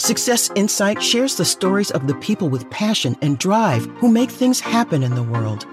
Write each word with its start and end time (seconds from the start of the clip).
Success 0.00 0.50
Insight 0.54 1.02
shares 1.02 1.36
the 1.36 1.44
stories 1.44 1.90
of 1.90 2.06
the 2.06 2.14
people 2.14 2.48
with 2.48 2.70
passion 2.70 3.14
and 3.20 3.38
drive 3.38 3.84
who 3.96 4.10
make 4.10 4.30
things 4.30 4.58
happen 4.58 5.02
in 5.02 5.14
the 5.14 5.22
world. 5.22 5.66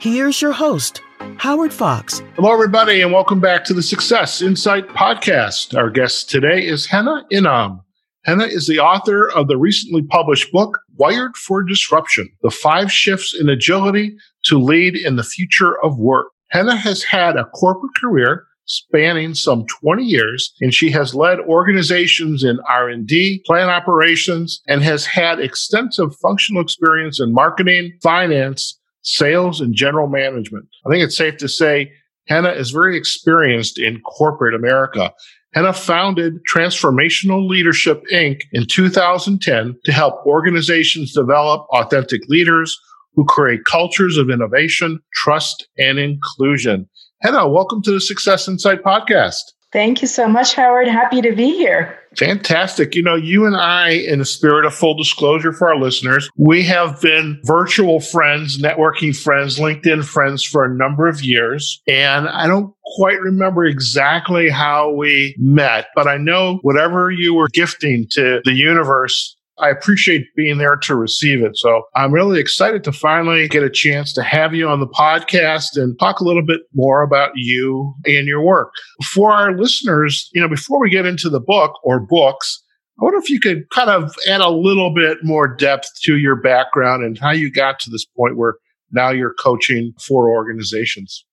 Here's 0.00 0.42
your 0.42 0.50
host, 0.50 1.00
Howard 1.36 1.72
Fox. 1.72 2.20
Hello, 2.34 2.52
everybody, 2.52 3.02
and 3.02 3.12
welcome 3.12 3.38
back 3.38 3.64
to 3.66 3.74
the 3.74 3.82
Success 3.84 4.42
Insight 4.42 4.88
podcast. 4.88 5.78
Our 5.78 5.90
guest 5.90 6.28
today 6.28 6.66
is 6.66 6.86
Henna 6.86 7.24
Inam. 7.32 7.82
Henna 8.24 8.46
is 8.46 8.66
the 8.66 8.80
author 8.80 9.30
of 9.30 9.46
the 9.46 9.56
recently 9.56 10.02
published 10.02 10.50
book, 10.50 10.80
Wired 10.96 11.36
for 11.36 11.62
Disruption 11.62 12.28
The 12.42 12.50
Five 12.50 12.90
Shifts 12.90 13.32
in 13.32 13.48
Agility 13.48 14.16
to 14.46 14.58
Lead 14.58 14.96
in 14.96 15.14
the 15.14 15.22
Future 15.22 15.80
of 15.84 16.00
Work. 16.00 16.32
Henna 16.50 16.74
has 16.74 17.04
had 17.04 17.36
a 17.36 17.44
corporate 17.44 17.94
career 17.94 18.44
spanning 18.68 19.34
some 19.34 19.66
20 19.66 20.04
years 20.04 20.52
and 20.60 20.72
she 20.72 20.90
has 20.90 21.14
led 21.14 21.40
organizations 21.40 22.44
in 22.44 22.58
R&D, 22.68 23.42
plant 23.46 23.70
operations 23.70 24.60
and 24.68 24.82
has 24.82 25.06
had 25.06 25.40
extensive 25.40 26.14
functional 26.16 26.62
experience 26.62 27.18
in 27.18 27.32
marketing, 27.32 27.92
finance, 28.02 28.78
sales 29.02 29.60
and 29.60 29.74
general 29.74 30.06
management. 30.06 30.68
I 30.86 30.90
think 30.90 31.02
it's 31.02 31.16
safe 31.16 31.38
to 31.38 31.48
say 31.48 31.90
Henna 32.26 32.50
is 32.50 32.70
very 32.70 32.96
experienced 32.96 33.78
in 33.78 34.00
corporate 34.02 34.54
America. 34.54 35.12
Henna 35.54 35.72
founded 35.72 36.34
Transformational 36.52 37.48
Leadership 37.48 38.04
Inc. 38.12 38.42
in 38.52 38.66
2010 38.66 39.76
to 39.84 39.92
help 39.92 40.26
organizations 40.26 41.14
develop 41.14 41.66
authentic 41.70 42.20
leaders 42.28 42.78
who 43.14 43.24
create 43.24 43.64
cultures 43.64 44.18
of 44.18 44.28
innovation, 44.28 45.00
trust, 45.14 45.66
and 45.78 45.98
inclusion. 45.98 46.88
Henna, 47.20 47.48
welcome 47.48 47.82
to 47.82 47.90
the 47.90 48.00
Success 48.00 48.46
Insight 48.46 48.84
podcast. 48.84 49.52
Thank 49.72 50.00
you 50.00 50.06
so 50.06 50.28
much, 50.28 50.54
Howard. 50.54 50.86
Happy 50.86 51.20
to 51.20 51.32
be 51.32 51.50
here. 51.50 51.98
Fantastic. 52.16 52.94
You 52.94 53.02
know, 53.02 53.16
you 53.16 53.44
and 53.44 53.56
I, 53.56 53.90
in 53.90 54.20
the 54.20 54.24
spirit 54.24 54.64
of 54.64 54.72
full 54.72 54.94
disclosure 54.94 55.52
for 55.52 55.68
our 55.68 55.76
listeners, 55.76 56.30
we 56.36 56.62
have 56.62 57.00
been 57.00 57.40
virtual 57.42 57.98
friends, 57.98 58.58
networking 58.58 59.16
friends, 59.16 59.58
LinkedIn 59.58 60.04
friends 60.04 60.44
for 60.44 60.64
a 60.64 60.72
number 60.72 61.08
of 61.08 61.20
years. 61.20 61.82
And 61.88 62.28
I 62.28 62.46
don't 62.46 62.72
quite 62.96 63.20
remember 63.20 63.64
exactly 63.64 64.48
how 64.48 64.92
we 64.92 65.34
met, 65.38 65.88
but 65.96 66.06
I 66.06 66.18
know 66.18 66.60
whatever 66.62 67.10
you 67.10 67.34
were 67.34 67.48
gifting 67.48 68.06
to 68.12 68.40
the 68.44 68.54
universe 68.54 69.36
I 69.60 69.70
appreciate 69.70 70.26
being 70.36 70.58
there 70.58 70.76
to 70.76 70.94
receive 70.94 71.42
it. 71.42 71.56
So 71.56 71.82
I'm 71.96 72.12
really 72.12 72.40
excited 72.40 72.84
to 72.84 72.92
finally 72.92 73.48
get 73.48 73.62
a 73.62 73.70
chance 73.70 74.12
to 74.14 74.22
have 74.22 74.54
you 74.54 74.68
on 74.68 74.80
the 74.80 74.86
podcast 74.86 75.76
and 75.76 75.98
talk 75.98 76.20
a 76.20 76.24
little 76.24 76.44
bit 76.44 76.60
more 76.74 77.02
about 77.02 77.32
you 77.34 77.94
and 78.06 78.26
your 78.26 78.42
work. 78.42 78.72
For 79.12 79.32
our 79.32 79.56
listeners, 79.56 80.28
you 80.32 80.40
know, 80.40 80.48
before 80.48 80.80
we 80.80 80.90
get 80.90 81.06
into 81.06 81.28
the 81.28 81.40
book 81.40 81.72
or 81.82 82.00
books, 82.00 82.62
I 83.00 83.04
wonder 83.04 83.18
if 83.18 83.30
you 83.30 83.38
could 83.40 83.68
kind 83.70 83.90
of 83.90 84.12
add 84.28 84.40
a 84.40 84.50
little 84.50 84.92
bit 84.92 85.18
more 85.22 85.46
depth 85.46 85.88
to 86.02 86.16
your 86.18 86.36
background 86.36 87.04
and 87.04 87.18
how 87.18 87.30
you 87.30 87.50
got 87.50 87.78
to 87.80 87.90
this 87.90 88.04
point 88.04 88.36
where 88.36 88.56
now 88.90 89.10
you're 89.10 89.34
coaching 89.34 89.92
for 90.00 90.30
organizations. 90.30 91.24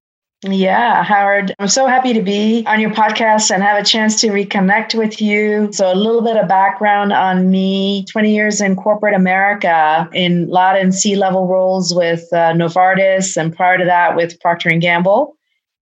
Yeah, 0.48 1.04
Howard, 1.04 1.56
I'm 1.58 1.68
so 1.68 1.88
happy 1.88 2.14
to 2.14 2.22
be 2.22 2.64
on 2.68 2.80
your 2.80 2.92
podcast 2.92 3.50
and 3.50 3.64
have 3.64 3.82
a 3.82 3.86
chance 3.86 4.22
to 4.22 4.28
reconnect 4.28 4.94
with 4.94 5.20
you. 5.20 5.72
So, 5.72 5.92
a 5.92 5.96
little 5.96 6.22
bit 6.22 6.38
of 6.38 6.48
background 6.48 7.14
on 7.14 7.50
me 7.50 8.06
20 8.12 8.36
years 8.36 8.62
in 8.62 8.76
corporate 8.76 9.16
America 9.16 10.08
in 10.14 10.48
lot 10.48 10.80
in 10.80 10.92
C 10.92 11.16
level 11.16 11.48
roles 11.48 11.96
with 11.96 12.32
uh, 12.32 12.54
Novartis, 12.54 13.38
and 13.38 13.56
prior 13.56 13.80
to 13.80 13.86
that 13.86 14.16
with 14.16 14.40
Procter 14.40 14.70
and 14.70 14.82
Gamble. 14.82 15.36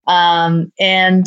Um, 0.08 0.72
and 0.80 1.26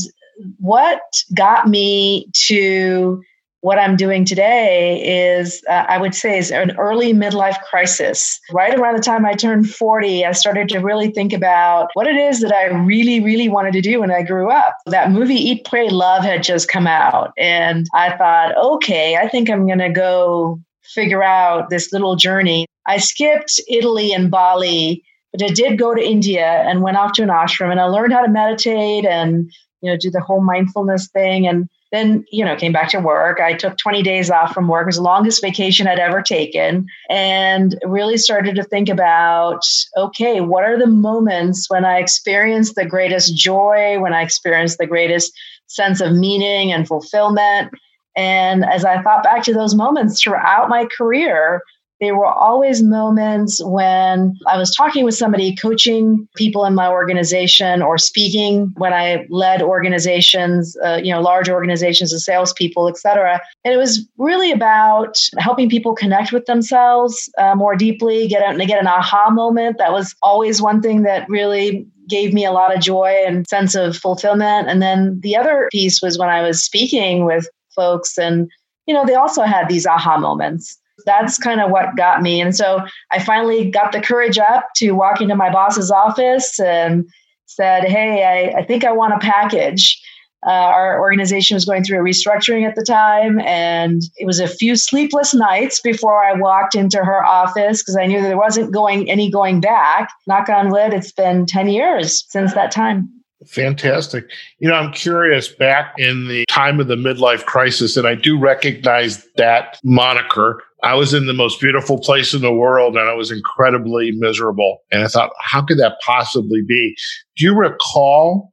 what 0.58 1.02
got 1.34 1.68
me 1.68 2.30
to 2.46 3.22
what 3.66 3.80
I'm 3.80 3.96
doing 3.96 4.24
today 4.24 5.02
is, 5.04 5.60
uh, 5.68 5.86
I 5.88 5.98
would 5.98 6.14
say, 6.14 6.38
is 6.38 6.52
an 6.52 6.76
early 6.78 7.12
midlife 7.12 7.60
crisis. 7.62 8.38
Right 8.52 8.72
around 8.72 8.94
the 8.94 9.02
time 9.02 9.26
I 9.26 9.32
turned 9.32 9.68
40, 9.68 10.24
I 10.24 10.30
started 10.30 10.68
to 10.68 10.78
really 10.78 11.10
think 11.10 11.32
about 11.32 11.90
what 11.94 12.06
it 12.06 12.14
is 12.14 12.42
that 12.42 12.52
I 12.52 12.66
really, 12.66 13.18
really 13.18 13.48
wanted 13.48 13.72
to 13.72 13.80
do 13.80 13.98
when 13.98 14.12
I 14.12 14.22
grew 14.22 14.52
up. 14.52 14.76
That 14.86 15.10
movie 15.10 15.34
Eat, 15.34 15.64
Pray, 15.64 15.88
Love 15.88 16.22
had 16.22 16.44
just 16.44 16.68
come 16.68 16.86
out. 16.86 17.32
And 17.36 17.88
I 17.92 18.16
thought, 18.16 18.56
okay, 18.56 19.16
I 19.16 19.26
think 19.28 19.50
I'm 19.50 19.66
going 19.66 19.80
to 19.80 19.90
go 19.90 20.60
figure 20.84 21.24
out 21.24 21.68
this 21.68 21.92
little 21.92 22.14
journey. 22.14 22.66
I 22.86 22.98
skipped 22.98 23.58
Italy 23.68 24.12
and 24.12 24.30
Bali, 24.30 25.02
but 25.32 25.42
I 25.42 25.48
did 25.48 25.76
go 25.76 25.92
to 25.92 26.00
India 26.00 26.62
and 26.68 26.82
went 26.82 26.98
off 26.98 27.14
to 27.14 27.24
an 27.24 27.30
ashram 27.30 27.72
and 27.72 27.80
I 27.80 27.86
learned 27.86 28.12
how 28.12 28.24
to 28.24 28.30
meditate 28.30 29.04
and 29.04 29.50
you 29.82 29.90
know 29.90 29.96
do 29.96 30.08
the 30.08 30.20
whole 30.20 30.40
mindfulness 30.40 31.08
thing 31.08 31.48
and 31.48 31.68
then 31.92 32.24
you 32.30 32.44
know 32.44 32.56
came 32.56 32.72
back 32.72 32.90
to 32.90 33.00
work. 33.00 33.40
I 33.40 33.54
took 33.54 33.76
20 33.78 34.02
days 34.02 34.30
off 34.30 34.52
from 34.52 34.68
work. 34.68 34.82
It 34.82 34.86
was 34.86 34.96
the 34.96 35.02
longest 35.02 35.42
vacation 35.42 35.86
i'd 35.86 35.98
ever 35.98 36.22
taken. 36.22 36.86
And 37.08 37.78
really 37.84 38.18
started 38.18 38.56
to 38.56 38.64
think 38.64 38.88
about 38.88 39.62
okay 39.96 40.40
what 40.40 40.64
are 40.64 40.78
the 40.78 40.86
moments 40.86 41.70
when 41.70 41.84
i 41.84 41.98
experience 41.98 42.74
the 42.74 42.86
greatest 42.86 43.36
joy 43.36 43.98
when 44.00 44.12
i 44.12 44.22
experience 44.22 44.76
the 44.76 44.86
greatest 44.86 45.32
sense 45.66 46.00
of 46.00 46.12
meaning 46.12 46.72
and 46.72 46.86
fulfillment? 46.86 47.72
And 48.16 48.64
as 48.64 48.84
i 48.84 49.00
thought 49.02 49.22
back 49.22 49.42
to 49.44 49.54
those 49.54 49.74
moments 49.74 50.20
throughout 50.20 50.68
my 50.68 50.86
career 50.96 51.62
there 52.00 52.14
were 52.14 52.26
always 52.26 52.82
moments 52.82 53.62
when 53.64 54.36
I 54.46 54.58
was 54.58 54.74
talking 54.74 55.04
with 55.04 55.14
somebody, 55.14 55.56
coaching 55.56 56.28
people 56.36 56.64
in 56.66 56.74
my 56.74 56.88
organization, 56.88 57.80
or 57.80 57.96
speaking 57.96 58.72
when 58.76 58.92
I 58.92 59.26
led 59.30 59.62
organizations, 59.62 60.76
uh, 60.84 61.00
you 61.02 61.10
know, 61.10 61.22
large 61.22 61.48
organizations 61.48 62.12
of 62.12 62.20
salespeople, 62.20 62.88
et 62.88 62.98
cetera. 62.98 63.40
And 63.64 63.72
it 63.72 63.78
was 63.78 64.06
really 64.18 64.52
about 64.52 65.16
helping 65.38 65.70
people 65.70 65.94
connect 65.94 66.32
with 66.32 66.44
themselves 66.44 67.30
uh, 67.38 67.54
more 67.54 67.76
deeply, 67.76 68.28
get 68.28 68.42
out 68.42 68.54
and 68.54 68.68
get 68.68 68.80
an 68.80 68.86
aha 68.86 69.30
moment. 69.30 69.78
That 69.78 69.92
was 69.92 70.14
always 70.22 70.60
one 70.60 70.82
thing 70.82 71.02
that 71.02 71.28
really 71.30 71.86
gave 72.08 72.32
me 72.34 72.44
a 72.44 72.52
lot 72.52 72.74
of 72.74 72.82
joy 72.82 73.22
and 73.26 73.46
sense 73.48 73.74
of 73.74 73.96
fulfillment. 73.96 74.68
And 74.68 74.82
then 74.82 75.18
the 75.22 75.36
other 75.36 75.68
piece 75.72 76.02
was 76.02 76.18
when 76.18 76.28
I 76.28 76.42
was 76.42 76.62
speaking 76.62 77.24
with 77.24 77.48
folks 77.74 78.16
and 78.16 78.50
you 78.86 78.94
know 78.94 79.04
they 79.04 79.14
also 79.14 79.42
had 79.42 79.68
these 79.68 79.86
aha 79.86 80.16
moments 80.16 80.78
that's 81.04 81.38
kind 81.38 81.60
of 81.60 81.70
what 81.70 81.96
got 81.96 82.22
me. 82.22 82.40
And 82.40 82.56
so 82.56 82.80
I 83.12 83.22
finally 83.22 83.70
got 83.70 83.92
the 83.92 84.00
courage 84.00 84.38
up 84.38 84.68
to 84.76 84.92
walk 84.92 85.20
into 85.20 85.36
my 85.36 85.50
boss's 85.50 85.90
office 85.90 86.58
and 86.58 87.06
said, 87.46 87.84
Hey, 87.84 88.52
I, 88.54 88.60
I 88.60 88.64
think 88.64 88.84
I 88.84 88.92
want 88.92 89.14
a 89.14 89.18
package. 89.18 90.00
Uh, 90.46 90.50
our 90.50 91.00
organization 91.00 91.56
was 91.56 91.64
going 91.64 91.82
through 91.82 91.98
a 91.98 92.04
restructuring 92.04 92.68
at 92.68 92.76
the 92.76 92.84
time, 92.84 93.40
and 93.40 94.02
it 94.16 94.26
was 94.26 94.38
a 94.38 94.46
few 94.46 94.76
sleepless 94.76 95.34
nights 95.34 95.80
before 95.80 96.22
I 96.22 96.34
walked 96.34 96.76
into 96.76 96.98
her 96.98 97.24
office 97.24 97.82
because 97.82 97.96
I 97.96 98.06
knew 98.06 98.20
there 98.20 98.36
wasn't 98.36 98.72
going 98.72 99.10
any 99.10 99.28
going 99.28 99.60
back. 99.60 100.08
Knock 100.28 100.48
on 100.48 100.70
wood, 100.70 100.94
it's 100.94 101.10
been 101.10 101.46
10 101.46 101.68
years 101.68 102.24
since 102.28 102.54
that 102.54 102.70
time. 102.70 103.08
Fantastic. 103.46 104.24
You 104.58 104.68
know, 104.68 104.74
I'm 104.74 104.92
curious 104.92 105.48
back 105.48 105.94
in 105.98 106.28
the 106.28 106.44
time 106.48 106.80
of 106.80 106.88
the 106.88 106.96
midlife 106.96 107.44
crisis, 107.44 107.96
and 107.96 108.06
I 108.06 108.14
do 108.14 108.38
recognize 108.38 109.24
that 109.36 109.78
moniker. 109.84 110.62
I 110.82 110.94
was 110.94 111.14
in 111.14 111.26
the 111.26 111.32
most 111.32 111.60
beautiful 111.60 111.98
place 111.98 112.34
in 112.34 112.42
the 112.42 112.52
world 112.52 112.96
and 112.96 113.08
I 113.08 113.14
was 113.14 113.30
incredibly 113.30 114.12
miserable. 114.12 114.78
And 114.92 115.02
I 115.02 115.08
thought, 115.08 115.30
how 115.40 115.64
could 115.64 115.78
that 115.78 115.96
possibly 116.04 116.60
be? 116.66 116.94
Do 117.36 117.44
you 117.44 117.54
recall, 117.54 118.52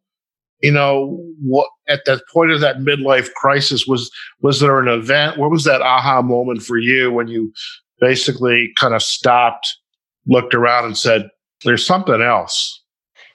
you 0.62 0.72
know, 0.72 1.20
what 1.42 1.68
at 1.88 2.06
that 2.06 2.22
point 2.31 2.52
of 2.52 2.62
that 2.62 2.78
midlife 2.78 3.31
crisis 3.34 3.86
was 3.86 4.10
was 4.42 4.62
there 4.62 4.80
an 4.80 4.88
event? 4.88 5.38
What 5.38 5.52
was 5.52 5.66
that 5.66 5.81
aha 5.81 6.22
moment 6.22 6.64
for 6.64 6.78
you 6.78 7.12
when 7.12 7.28
you 7.28 7.52
basically 8.00 8.72
kind 8.80 8.94
of 8.94 9.04
stopped, 9.04 9.75
looked 10.25 10.56
around 10.56 10.86
and 10.86 10.98
said, 10.98 11.30
there's 11.66 11.86
something 11.86 12.22
else? 12.22 12.82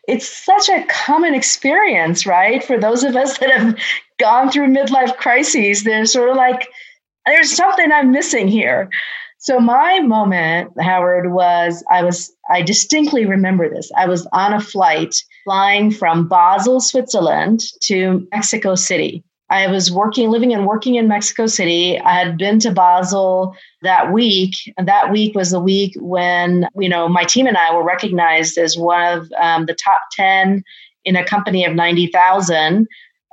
It's 0.08 0.26
such 0.26 0.70
a 0.70 0.86
common 0.88 1.34
experience, 1.34 2.26
right? 2.26 2.64
For 2.64 2.80
those 2.80 3.04
of 3.04 3.14
us 3.14 3.38
that 3.38 3.50
have 3.50 3.78
gone 4.18 4.50
through 4.50 4.68
midlife 4.68 5.16
crises, 5.18 5.84
they're 5.84 6.06
sort 6.06 6.30
of 6.30 6.36
like, 6.36 6.68
there's 7.26 7.54
something 7.54 7.92
I'm 7.92 8.10
missing 8.10 8.48
here. 8.48 8.88
So 9.36 9.60
my 9.60 10.00
moment, 10.00 10.72
Howard, 10.80 11.32
was 11.32 11.84
I 11.90 12.02
was 12.02 12.34
I 12.50 12.62
distinctly 12.62 13.24
remember 13.24 13.68
this. 13.68 13.90
I 13.96 14.06
was 14.06 14.26
on 14.32 14.52
a 14.52 14.60
flight 14.60 15.14
flying 15.44 15.92
from 15.92 16.26
Basel, 16.26 16.80
Switzerland 16.80 17.62
to 17.82 18.26
Mexico 18.32 18.74
City. 18.74 19.22
I 19.50 19.66
was 19.66 19.90
working, 19.90 20.30
living 20.30 20.52
and 20.52 20.66
working 20.66 20.96
in 20.96 21.08
Mexico 21.08 21.46
City. 21.46 21.98
I 22.00 22.12
had 22.12 22.36
been 22.36 22.58
to 22.60 22.70
Basel 22.70 23.54
that 23.82 24.12
week, 24.12 24.54
and 24.76 24.86
that 24.86 25.10
week 25.10 25.34
was 25.34 25.50
the 25.50 25.60
week 25.60 25.94
when 25.96 26.68
you 26.78 26.88
know 26.88 27.08
my 27.08 27.24
team 27.24 27.46
and 27.46 27.56
I 27.56 27.74
were 27.74 27.84
recognized 27.84 28.58
as 28.58 28.76
one 28.76 29.18
of 29.18 29.32
um, 29.40 29.66
the 29.66 29.74
top 29.74 30.02
ten 30.12 30.62
in 31.04 31.16
a 31.16 31.24
company 31.24 31.64
of 31.64 31.74
ninety 31.74 32.08
thousand. 32.08 32.86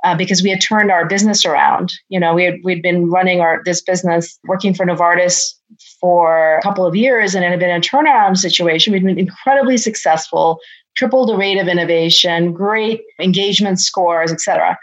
Uh, 0.04 0.14
because 0.14 0.42
we 0.42 0.50
had 0.50 0.60
turned 0.60 0.90
our 0.90 1.06
business 1.06 1.44
around, 1.44 1.92
you 2.10 2.20
know, 2.20 2.34
we 2.34 2.44
had 2.44 2.54
we'd 2.62 2.82
been 2.82 3.10
running 3.10 3.40
our 3.40 3.62
this 3.64 3.80
business, 3.80 4.38
working 4.44 4.72
for 4.74 4.86
Novartis 4.86 5.54
for 6.00 6.58
a 6.58 6.62
couple 6.62 6.86
of 6.86 6.94
years, 6.94 7.34
and 7.34 7.44
it 7.44 7.50
had 7.50 7.58
been 7.58 7.70
a 7.70 7.80
turnaround 7.80 8.36
situation. 8.36 8.92
We'd 8.92 9.02
been 9.02 9.18
incredibly 9.18 9.78
successful, 9.78 10.60
tripled 10.96 11.30
the 11.30 11.36
rate 11.36 11.58
of 11.58 11.66
innovation, 11.66 12.52
great 12.52 13.02
engagement 13.20 13.80
scores, 13.80 14.30
et 14.30 14.40
cetera. 14.40 14.78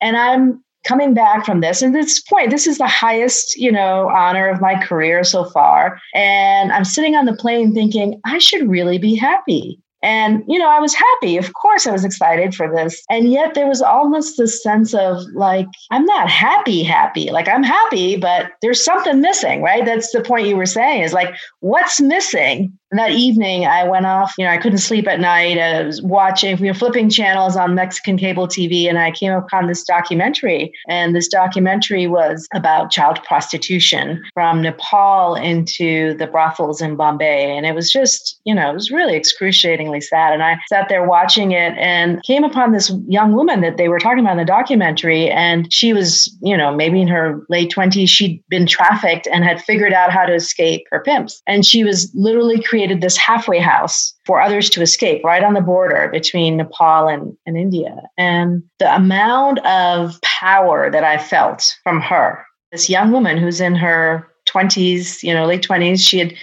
And 0.00 0.16
I'm 0.16 0.62
coming 0.84 1.14
back 1.14 1.44
from 1.44 1.60
this 1.60 1.82
and 1.82 1.94
this 1.94 2.20
point 2.20 2.50
this 2.50 2.66
is 2.66 2.78
the 2.78 2.86
highest 2.86 3.56
you 3.56 3.70
know 3.70 4.08
honor 4.08 4.48
of 4.48 4.60
my 4.60 4.74
career 4.84 5.24
so 5.24 5.44
far 5.44 6.00
and 6.14 6.72
i'm 6.72 6.84
sitting 6.84 7.14
on 7.14 7.24
the 7.24 7.36
plane 7.36 7.74
thinking 7.74 8.20
i 8.24 8.38
should 8.38 8.68
really 8.68 8.98
be 8.98 9.14
happy 9.14 9.78
and, 10.02 10.44
you 10.46 10.58
know, 10.58 10.68
I 10.68 10.78
was 10.78 10.94
happy. 10.94 11.36
Of 11.36 11.52
course, 11.54 11.86
I 11.86 11.90
was 11.90 12.04
excited 12.04 12.54
for 12.54 12.72
this. 12.72 13.02
And 13.10 13.32
yet 13.32 13.54
there 13.54 13.66
was 13.66 13.82
almost 13.82 14.38
this 14.38 14.62
sense 14.62 14.94
of 14.94 15.18
like, 15.34 15.66
I'm 15.90 16.04
not 16.04 16.30
happy, 16.30 16.84
happy. 16.84 17.30
Like, 17.30 17.48
I'm 17.48 17.64
happy, 17.64 18.16
but 18.16 18.52
there's 18.62 18.84
something 18.84 19.20
missing, 19.20 19.62
right? 19.62 19.84
That's 19.84 20.12
the 20.12 20.20
point 20.20 20.46
you 20.46 20.56
were 20.56 20.66
saying 20.66 21.02
is 21.02 21.12
like, 21.12 21.34
what's 21.60 22.00
missing? 22.00 22.72
And 22.90 22.98
that 22.98 23.10
evening, 23.10 23.66
I 23.66 23.86
went 23.86 24.06
off. 24.06 24.32
You 24.38 24.46
know, 24.46 24.50
I 24.50 24.56
couldn't 24.56 24.78
sleep 24.78 25.06
at 25.06 25.20
night. 25.20 25.58
I 25.58 25.82
was 25.82 26.00
watching, 26.00 26.56
we 26.56 26.68
were 26.68 26.74
flipping 26.74 27.10
channels 27.10 27.54
on 27.54 27.74
Mexican 27.74 28.16
cable 28.16 28.48
TV, 28.48 28.88
and 28.88 28.98
I 28.98 29.10
came 29.10 29.32
upon 29.32 29.66
this 29.66 29.84
documentary. 29.84 30.72
And 30.88 31.14
this 31.14 31.28
documentary 31.28 32.06
was 32.06 32.48
about 32.54 32.90
child 32.90 33.22
prostitution 33.24 34.22
from 34.32 34.62
Nepal 34.62 35.34
into 35.34 36.14
the 36.14 36.26
brothels 36.26 36.80
in 36.80 36.96
Bombay. 36.96 37.54
And 37.56 37.66
it 37.66 37.74
was 37.74 37.90
just, 37.90 38.40
you 38.44 38.54
know, 38.54 38.70
it 38.70 38.74
was 38.74 38.90
really 38.90 39.16
excruciatingly 39.16 40.00
sad. 40.00 40.32
And 40.32 40.42
I 40.42 40.56
sat 40.68 40.88
there 40.88 41.06
watching 41.06 41.52
it 41.52 41.74
and 41.76 42.22
came 42.22 42.42
upon 42.42 42.72
this 42.72 42.90
young 43.06 43.34
woman 43.34 43.60
that 43.60 43.76
they 43.76 43.88
were 43.88 43.98
talking 43.98 44.20
about 44.20 44.32
in 44.32 44.38
the 44.38 44.44
documentary. 44.46 45.28
And 45.28 45.70
she 45.70 45.92
was, 45.92 46.34
you 46.40 46.56
know, 46.56 46.74
maybe 46.74 47.02
in 47.02 47.08
her 47.08 47.44
late 47.50 47.70
20s. 47.70 48.08
She'd 48.08 48.42
been 48.48 48.66
trafficked 48.66 49.28
and 49.30 49.44
had 49.44 49.62
figured 49.62 49.92
out 49.92 50.10
how 50.10 50.24
to 50.24 50.34
escape 50.34 50.86
her 50.90 51.00
pimps. 51.00 51.42
And 51.46 51.66
she 51.66 51.84
was 51.84 52.10
literally 52.14 52.62
creating 52.62 52.77
created 52.78 53.00
this 53.00 53.16
halfway 53.16 53.58
house 53.58 54.14
for 54.24 54.40
others 54.40 54.70
to 54.70 54.80
escape 54.80 55.24
right 55.24 55.42
on 55.42 55.54
the 55.54 55.60
border 55.60 56.08
between 56.12 56.58
Nepal 56.58 57.08
and, 57.08 57.36
and 57.44 57.58
India. 57.58 58.02
And 58.16 58.62
the 58.78 58.94
amount 58.94 59.58
of 59.66 60.20
power 60.22 60.88
that 60.88 61.02
I 61.02 61.18
felt 61.18 61.74
from 61.82 62.00
her, 62.00 62.46
this 62.70 62.88
young 62.88 63.10
woman 63.10 63.36
who's 63.36 63.60
in 63.60 63.74
her 63.74 64.28
20s, 64.48 65.24
you 65.24 65.34
know, 65.34 65.44
late 65.44 65.66
20s, 65.66 65.98
she 65.98 66.20
had 66.20 66.34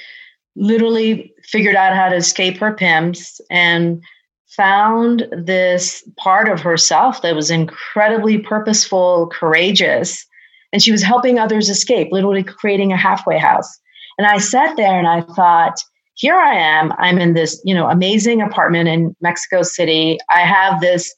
literally 0.57 1.33
figured 1.43 1.77
out 1.77 1.95
how 1.95 2.09
to 2.09 2.17
escape 2.17 2.57
her 2.57 2.73
pimps 2.73 3.39
and 3.49 4.03
found 4.47 5.25
this 5.31 6.03
part 6.17 6.49
of 6.49 6.59
herself 6.59 7.21
that 7.21 7.33
was 7.33 7.49
incredibly 7.49 8.39
purposeful, 8.39 9.27
courageous, 9.27 10.25
and 10.73 10.83
she 10.83 10.91
was 10.91 11.01
helping 11.01 11.39
others 11.39 11.69
escape, 11.69 12.09
literally 12.11 12.43
creating 12.43 12.91
a 12.91 12.97
halfway 12.97 13.37
house. 13.37 13.79
And 14.17 14.27
I 14.27 14.39
sat 14.39 14.75
there 14.75 14.99
and 14.99 15.07
I 15.07 15.21
thought, 15.21 15.81
here 16.15 16.35
I 16.35 16.55
am. 16.55 16.93
I'm 16.97 17.19
in 17.19 17.33
this, 17.33 17.61
you 17.63 17.75
know, 17.75 17.89
amazing 17.89 18.41
apartment 18.41 18.89
in 18.89 19.15
Mexico 19.21 19.61
City. 19.61 20.17
I 20.29 20.39
have 20.41 20.81
this, 20.81 21.13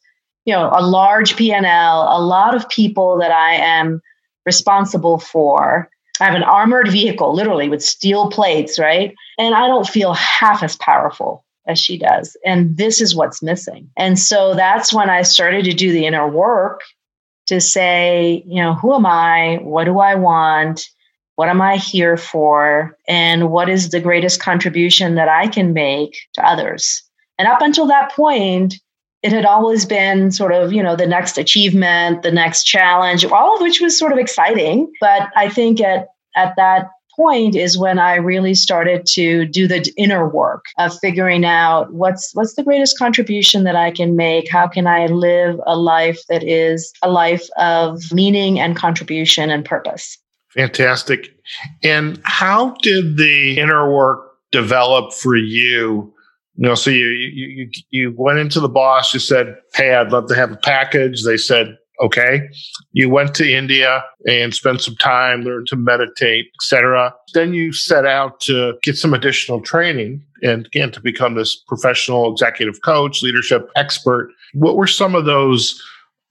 you 0.45 0.53
know, 0.53 0.69
a 0.73 0.85
large 0.85 1.35
P&L, 1.35 1.63
a 1.63 2.21
lot 2.21 2.55
of 2.55 2.67
people 2.69 3.17
that 3.19 3.31
I 3.31 3.53
am 3.53 4.01
responsible 4.45 5.19
for. 5.19 5.89
I 6.19 6.25
have 6.25 6.35
an 6.35 6.43
armored 6.43 6.89
vehicle, 6.89 7.33
literally 7.33 7.69
with 7.69 7.83
steel 7.83 8.29
plates, 8.31 8.79
right? 8.79 9.13
And 9.37 9.53
I 9.53 9.67
don't 9.67 9.87
feel 9.87 10.13
half 10.13 10.63
as 10.63 10.75
powerful 10.77 11.45
as 11.67 11.79
she 11.79 11.97
does. 11.97 12.35
And 12.43 12.77
this 12.77 12.99
is 12.99 13.15
what's 13.15 13.43
missing. 13.43 13.89
And 13.97 14.17
so 14.17 14.55
that's 14.55 14.91
when 14.91 15.09
I 15.09 15.21
started 15.21 15.65
to 15.65 15.73
do 15.73 15.91
the 15.91 16.05
inner 16.07 16.27
work 16.27 16.81
to 17.47 17.61
say, 17.61 18.43
you 18.47 18.61
know, 18.61 18.73
who 18.73 18.95
am 18.95 19.05
I? 19.05 19.59
What 19.61 19.83
do 19.83 19.99
I 19.99 20.15
want? 20.15 20.89
What 21.37 21.49
am 21.49 21.61
I 21.61 21.77
here 21.77 22.17
for? 22.17 22.97
And 23.07 23.51
what 23.51 23.69
is 23.69 23.91
the 23.91 23.99
greatest 23.99 24.41
contribution 24.41 25.13
that 25.15 25.29
I 25.29 25.47
can 25.47 25.71
make 25.71 26.17
to 26.33 26.43
others? 26.43 27.03
And 27.37 27.47
up 27.47 27.61
until 27.61 27.85
that 27.85 28.11
point, 28.11 28.73
it 29.21 29.31
had 29.31 29.45
always 29.45 29.85
been 29.85 30.31
sort 30.31 30.51
of, 30.51 30.73
you 30.73 30.81
know, 30.81 30.95
the 30.95 31.05
next 31.05 31.37
achievement, 31.37 32.23
the 32.23 32.31
next 32.31 32.63
challenge, 32.63 33.23
all 33.23 33.55
of 33.55 33.61
which 33.61 33.79
was 33.79 33.97
sort 33.97 34.11
of 34.11 34.17
exciting. 34.17 34.91
But 34.99 35.29
I 35.35 35.47
think 35.47 35.79
at, 35.79 36.07
at 36.35 36.55
that 36.57 36.89
point 37.15 37.55
is 37.55 37.77
when 37.77 37.99
I 37.99 38.15
really 38.15 38.55
started 38.55 39.05
to 39.13 39.45
do 39.45 39.67
the 39.67 39.93
inner 39.95 40.27
work 40.27 40.65
of 40.79 40.97
figuring 40.97 41.45
out 41.45 41.93
what's 41.93 42.33
what's 42.33 42.55
the 42.55 42.63
greatest 42.63 42.97
contribution 42.97 43.63
that 43.63 43.75
I 43.75 43.91
can 43.91 44.15
make? 44.15 44.49
How 44.49 44.67
can 44.67 44.87
I 44.87 45.05
live 45.05 45.59
a 45.67 45.77
life 45.77 46.19
that 46.29 46.41
is 46.41 46.91
a 47.03 47.11
life 47.11 47.47
of 47.57 48.01
meaning 48.11 48.59
and 48.59 48.75
contribution 48.75 49.51
and 49.51 49.63
purpose? 49.63 50.17
Fantastic. 50.57 51.29
And 51.83 52.19
how 52.23 52.75
did 52.81 53.17
the 53.17 53.59
inner 53.59 53.93
work 53.93 54.31
develop 54.51 55.13
for 55.13 55.35
you? 55.35 56.11
You 56.55 56.67
know, 56.67 56.73
so 56.73 56.89
you 56.89 57.05
you 57.09 57.69
you 57.91 58.13
went 58.17 58.39
into 58.39 58.59
the 58.59 58.67
boss. 58.67 59.13
You 59.13 59.19
said, 59.19 59.55
"Hey, 59.75 59.93
I'd 59.93 60.11
love 60.11 60.27
to 60.29 60.35
have 60.35 60.51
a 60.51 60.57
package." 60.57 61.23
They 61.23 61.37
said, 61.37 61.77
"Okay." 62.01 62.41
You 62.93 63.07
went 63.11 63.35
to 63.35 63.47
India 63.47 64.03
and 64.27 64.51
spent 64.51 64.81
some 64.81 64.95
time, 64.95 65.43
learned 65.43 65.67
to 65.67 65.75
meditate, 65.75 66.47
etc. 66.59 67.13
Then 67.35 67.53
you 67.53 67.71
set 67.71 68.07
out 68.07 68.39
to 68.41 68.73
get 68.81 68.97
some 68.97 69.13
additional 69.13 69.61
training 69.61 70.23
and 70.41 70.65
again 70.65 70.91
to 70.93 71.01
become 71.01 71.35
this 71.35 71.55
professional 71.67 72.31
executive 72.31 72.81
coach, 72.81 73.21
leadership 73.21 73.69
expert. 73.75 74.31
What 74.55 74.75
were 74.75 74.87
some 74.87 75.13
of 75.13 75.25
those 75.25 75.79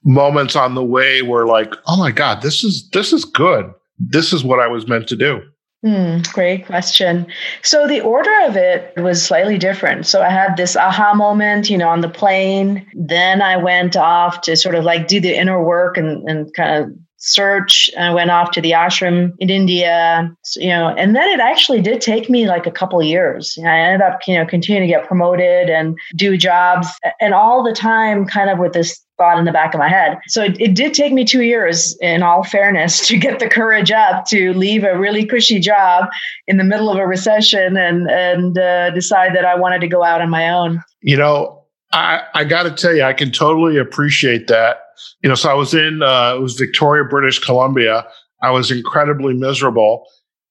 moments 0.03 0.57
on 0.57 0.75
the 0.75 0.83
way 0.83 1.21
where, 1.21 1.45
like, 1.45 1.73
oh 1.85 1.97
my 1.97 2.11
God, 2.11 2.41
this 2.41 2.65
is 2.65 2.89
this 2.89 3.13
is 3.13 3.23
good 3.23 3.71
this 3.99 4.33
is 4.33 4.43
what 4.43 4.59
I 4.59 4.67
was 4.67 4.87
meant 4.87 5.07
to 5.09 5.15
do? 5.15 5.41
Hmm, 5.83 6.19
great 6.33 6.65
question. 6.65 7.27
So 7.61 7.87
the 7.87 8.01
order 8.01 8.33
of 8.45 8.57
it 8.57 8.93
was 8.97 9.23
slightly 9.23 9.59
different. 9.59 10.07
So 10.07 10.23
I 10.23 10.29
had 10.29 10.57
this 10.57 10.75
aha 10.75 11.13
moment, 11.13 11.69
you 11.69 11.77
know, 11.77 11.87
on 11.87 12.01
the 12.01 12.09
plane. 12.09 12.85
Then 12.95 13.43
I 13.43 13.57
went 13.57 13.95
off 13.95 14.41
to 14.41 14.55
sort 14.55 14.73
of 14.73 14.83
like 14.83 15.07
do 15.07 15.21
the 15.21 15.37
inner 15.37 15.63
work 15.63 15.95
and, 15.95 16.27
and 16.27 16.51
kind 16.55 16.83
of 16.83 16.91
search. 17.17 17.89
I 17.97 18.13
went 18.13 18.31
off 18.31 18.51
to 18.51 18.61
the 18.61 18.71
ashram 18.71 19.33
in 19.39 19.49
India, 19.49 20.31
you 20.55 20.69
know, 20.69 20.95
and 20.97 21.15
then 21.15 21.27
it 21.29 21.39
actually 21.39 21.81
did 21.81 22.01
take 22.01 22.29
me 22.29 22.47
like 22.47 22.65
a 22.65 22.71
couple 22.71 23.01
years. 23.03 23.57
I 23.63 23.77
ended 23.77 24.01
up, 24.01 24.19
you 24.27 24.35
know, 24.35 24.45
continuing 24.45 24.87
to 24.87 24.93
get 24.93 25.07
promoted 25.07 25.69
and 25.69 25.97
do 26.15 26.37
jobs 26.37 26.87
and 27.19 27.33
all 27.33 27.63
the 27.63 27.73
time 27.73 28.25
kind 28.25 28.49
of 28.49 28.59
with 28.59 28.73
this 28.73 29.03
thought 29.17 29.37
in 29.39 29.45
the 29.45 29.51
back 29.51 29.73
of 29.73 29.79
my 29.79 29.89
head. 29.89 30.19
So 30.27 30.43
it, 30.43 30.59
it 30.59 30.75
did 30.75 30.93
take 30.93 31.13
me 31.13 31.25
two 31.25 31.41
years, 31.41 31.97
in 32.01 32.23
all 32.23 32.43
fairness, 32.43 33.07
to 33.07 33.17
get 33.17 33.39
the 33.39 33.49
courage 33.49 33.91
up 33.91 34.25
to 34.27 34.53
leave 34.53 34.83
a 34.83 34.97
really 34.97 35.25
cushy 35.25 35.59
job 35.59 36.05
in 36.47 36.57
the 36.57 36.63
middle 36.63 36.89
of 36.89 36.97
a 36.97 37.07
recession 37.07 37.77
and 37.77 38.09
and 38.09 38.57
uh, 38.57 38.91
decide 38.91 39.35
that 39.35 39.45
I 39.45 39.55
wanted 39.55 39.81
to 39.81 39.87
go 39.87 40.03
out 40.03 40.21
on 40.21 40.29
my 40.29 40.49
own. 40.49 40.81
You 41.01 41.17
know, 41.17 41.63
I 41.91 42.21
I 42.33 42.43
got 42.43 42.63
to 42.63 42.71
tell 42.71 42.95
you, 42.95 43.03
I 43.03 43.13
can 43.13 43.31
totally 43.31 43.77
appreciate 43.77 44.47
that. 44.47 44.77
You 45.21 45.29
know, 45.29 45.35
so 45.35 45.49
I 45.49 45.53
was 45.53 45.73
in 45.73 46.01
uh, 46.01 46.35
it 46.35 46.41
was 46.41 46.55
Victoria, 46.55 47.03
British 47.03 47.39
Columbia. 47.39 48.05
I 48.41 48.51
was 48.51 48.71
incredibly 48.71 49.33
miserable. 49.33 50.05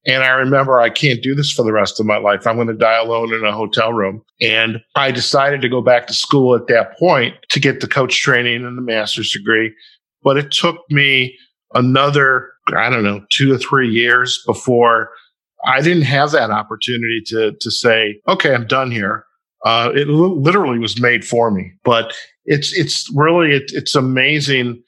And 0.07 0.23
I 0.23 0.29
remember 0.29 0.81
I 0.81 0.89
can't 0.89 1.23
do 1.23 1.35
this 1.35 1.51
for 1.51 1.65
the 1.65 1.73
rest 1.73 1.99
of 1.99 2.07
my 2.07 2.19
life. 2.19 2.47
I'm 2.47 2.57
going 2.57 2.69
to 2.69 2.75
die 2.75 2.99
alone 2.99 3.35
in 3.35 3.45
a 3.45 3.53
hotel 3.53 3.93
room. 3.93 4.23
And 4.41 4.81
I 4.95 5.11
decided 5.11 5.61
to 5.63 5.69
go 5.69 5.83
back 5.83 6.07
to 6.07 6.15
school 6.15 6.55
at 6.55 6.69
that 6.69 6.97
point 6.97 7.35
to 7.51 7.61
get 7.61 7.81
the 7.81 7.89
coach 7.89 8.21
training 8.21 8.65
and 8.65 8.79
the 8.79 8.83
master's 8.83 9.33
degree. 9.33 9.75
But 10.23 10.37
it 10.37 10.53
took 10.53 10.79
me 10.91 11.37
another, 11.75 12.51
I 12.69 12.89
don't 12.89 13.03
know, 13.03 13.25
two 13.31 13.53
or 13.53 13.59
three 13.59 13.89
years 13.89 14.43
before 14.47 15.11
I 15.65 15.81
didn't 15.81 16.05
have 16.05 16.31
that 16.31 16.51
opportunity 16.51 17.21
to, 17.27 17.53
to 17.61 17.71
say, 17.71 18.21
okay, 18.29 18.55
I'm 18.55 18.67
done 18.67 18.93
here. 18.93 19.25
Uh, 19.65 19.91
it 19.95 20.07
literally 20.07 20.79
was 20.79 21.01
made 21.01 21.25
for 21.25 21.51
me, 21.51 21.73
but 21.83 22.15
it's, 22.45 22.73
it's 22.79 23.11
really, 23.17 23.53
it, 23.53 23.73
it's 23.75 23.97
amazing 23.97 24.81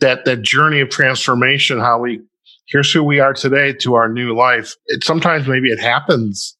that 0.00 0.26
that 0.26 0.42
journey 0.42 0.80
of 0.80 0.90
transformation, 0.90 1.78
how 1.78 2.00
we 2.00 2.20
here's 2.70 2.92
who 2.92 3.02
we 3.02 3.20
are 3.20 3.34
today 3.34 3.72
to 3.74 3.94
our 3.94 4.08
new 4.08 4.34
life. 4.34 4.74
It 4.86 5.04
sometimes 5.04 5.46
maybe 5.46 5.70
it 5.70 5.80
happens, 5.80 6.56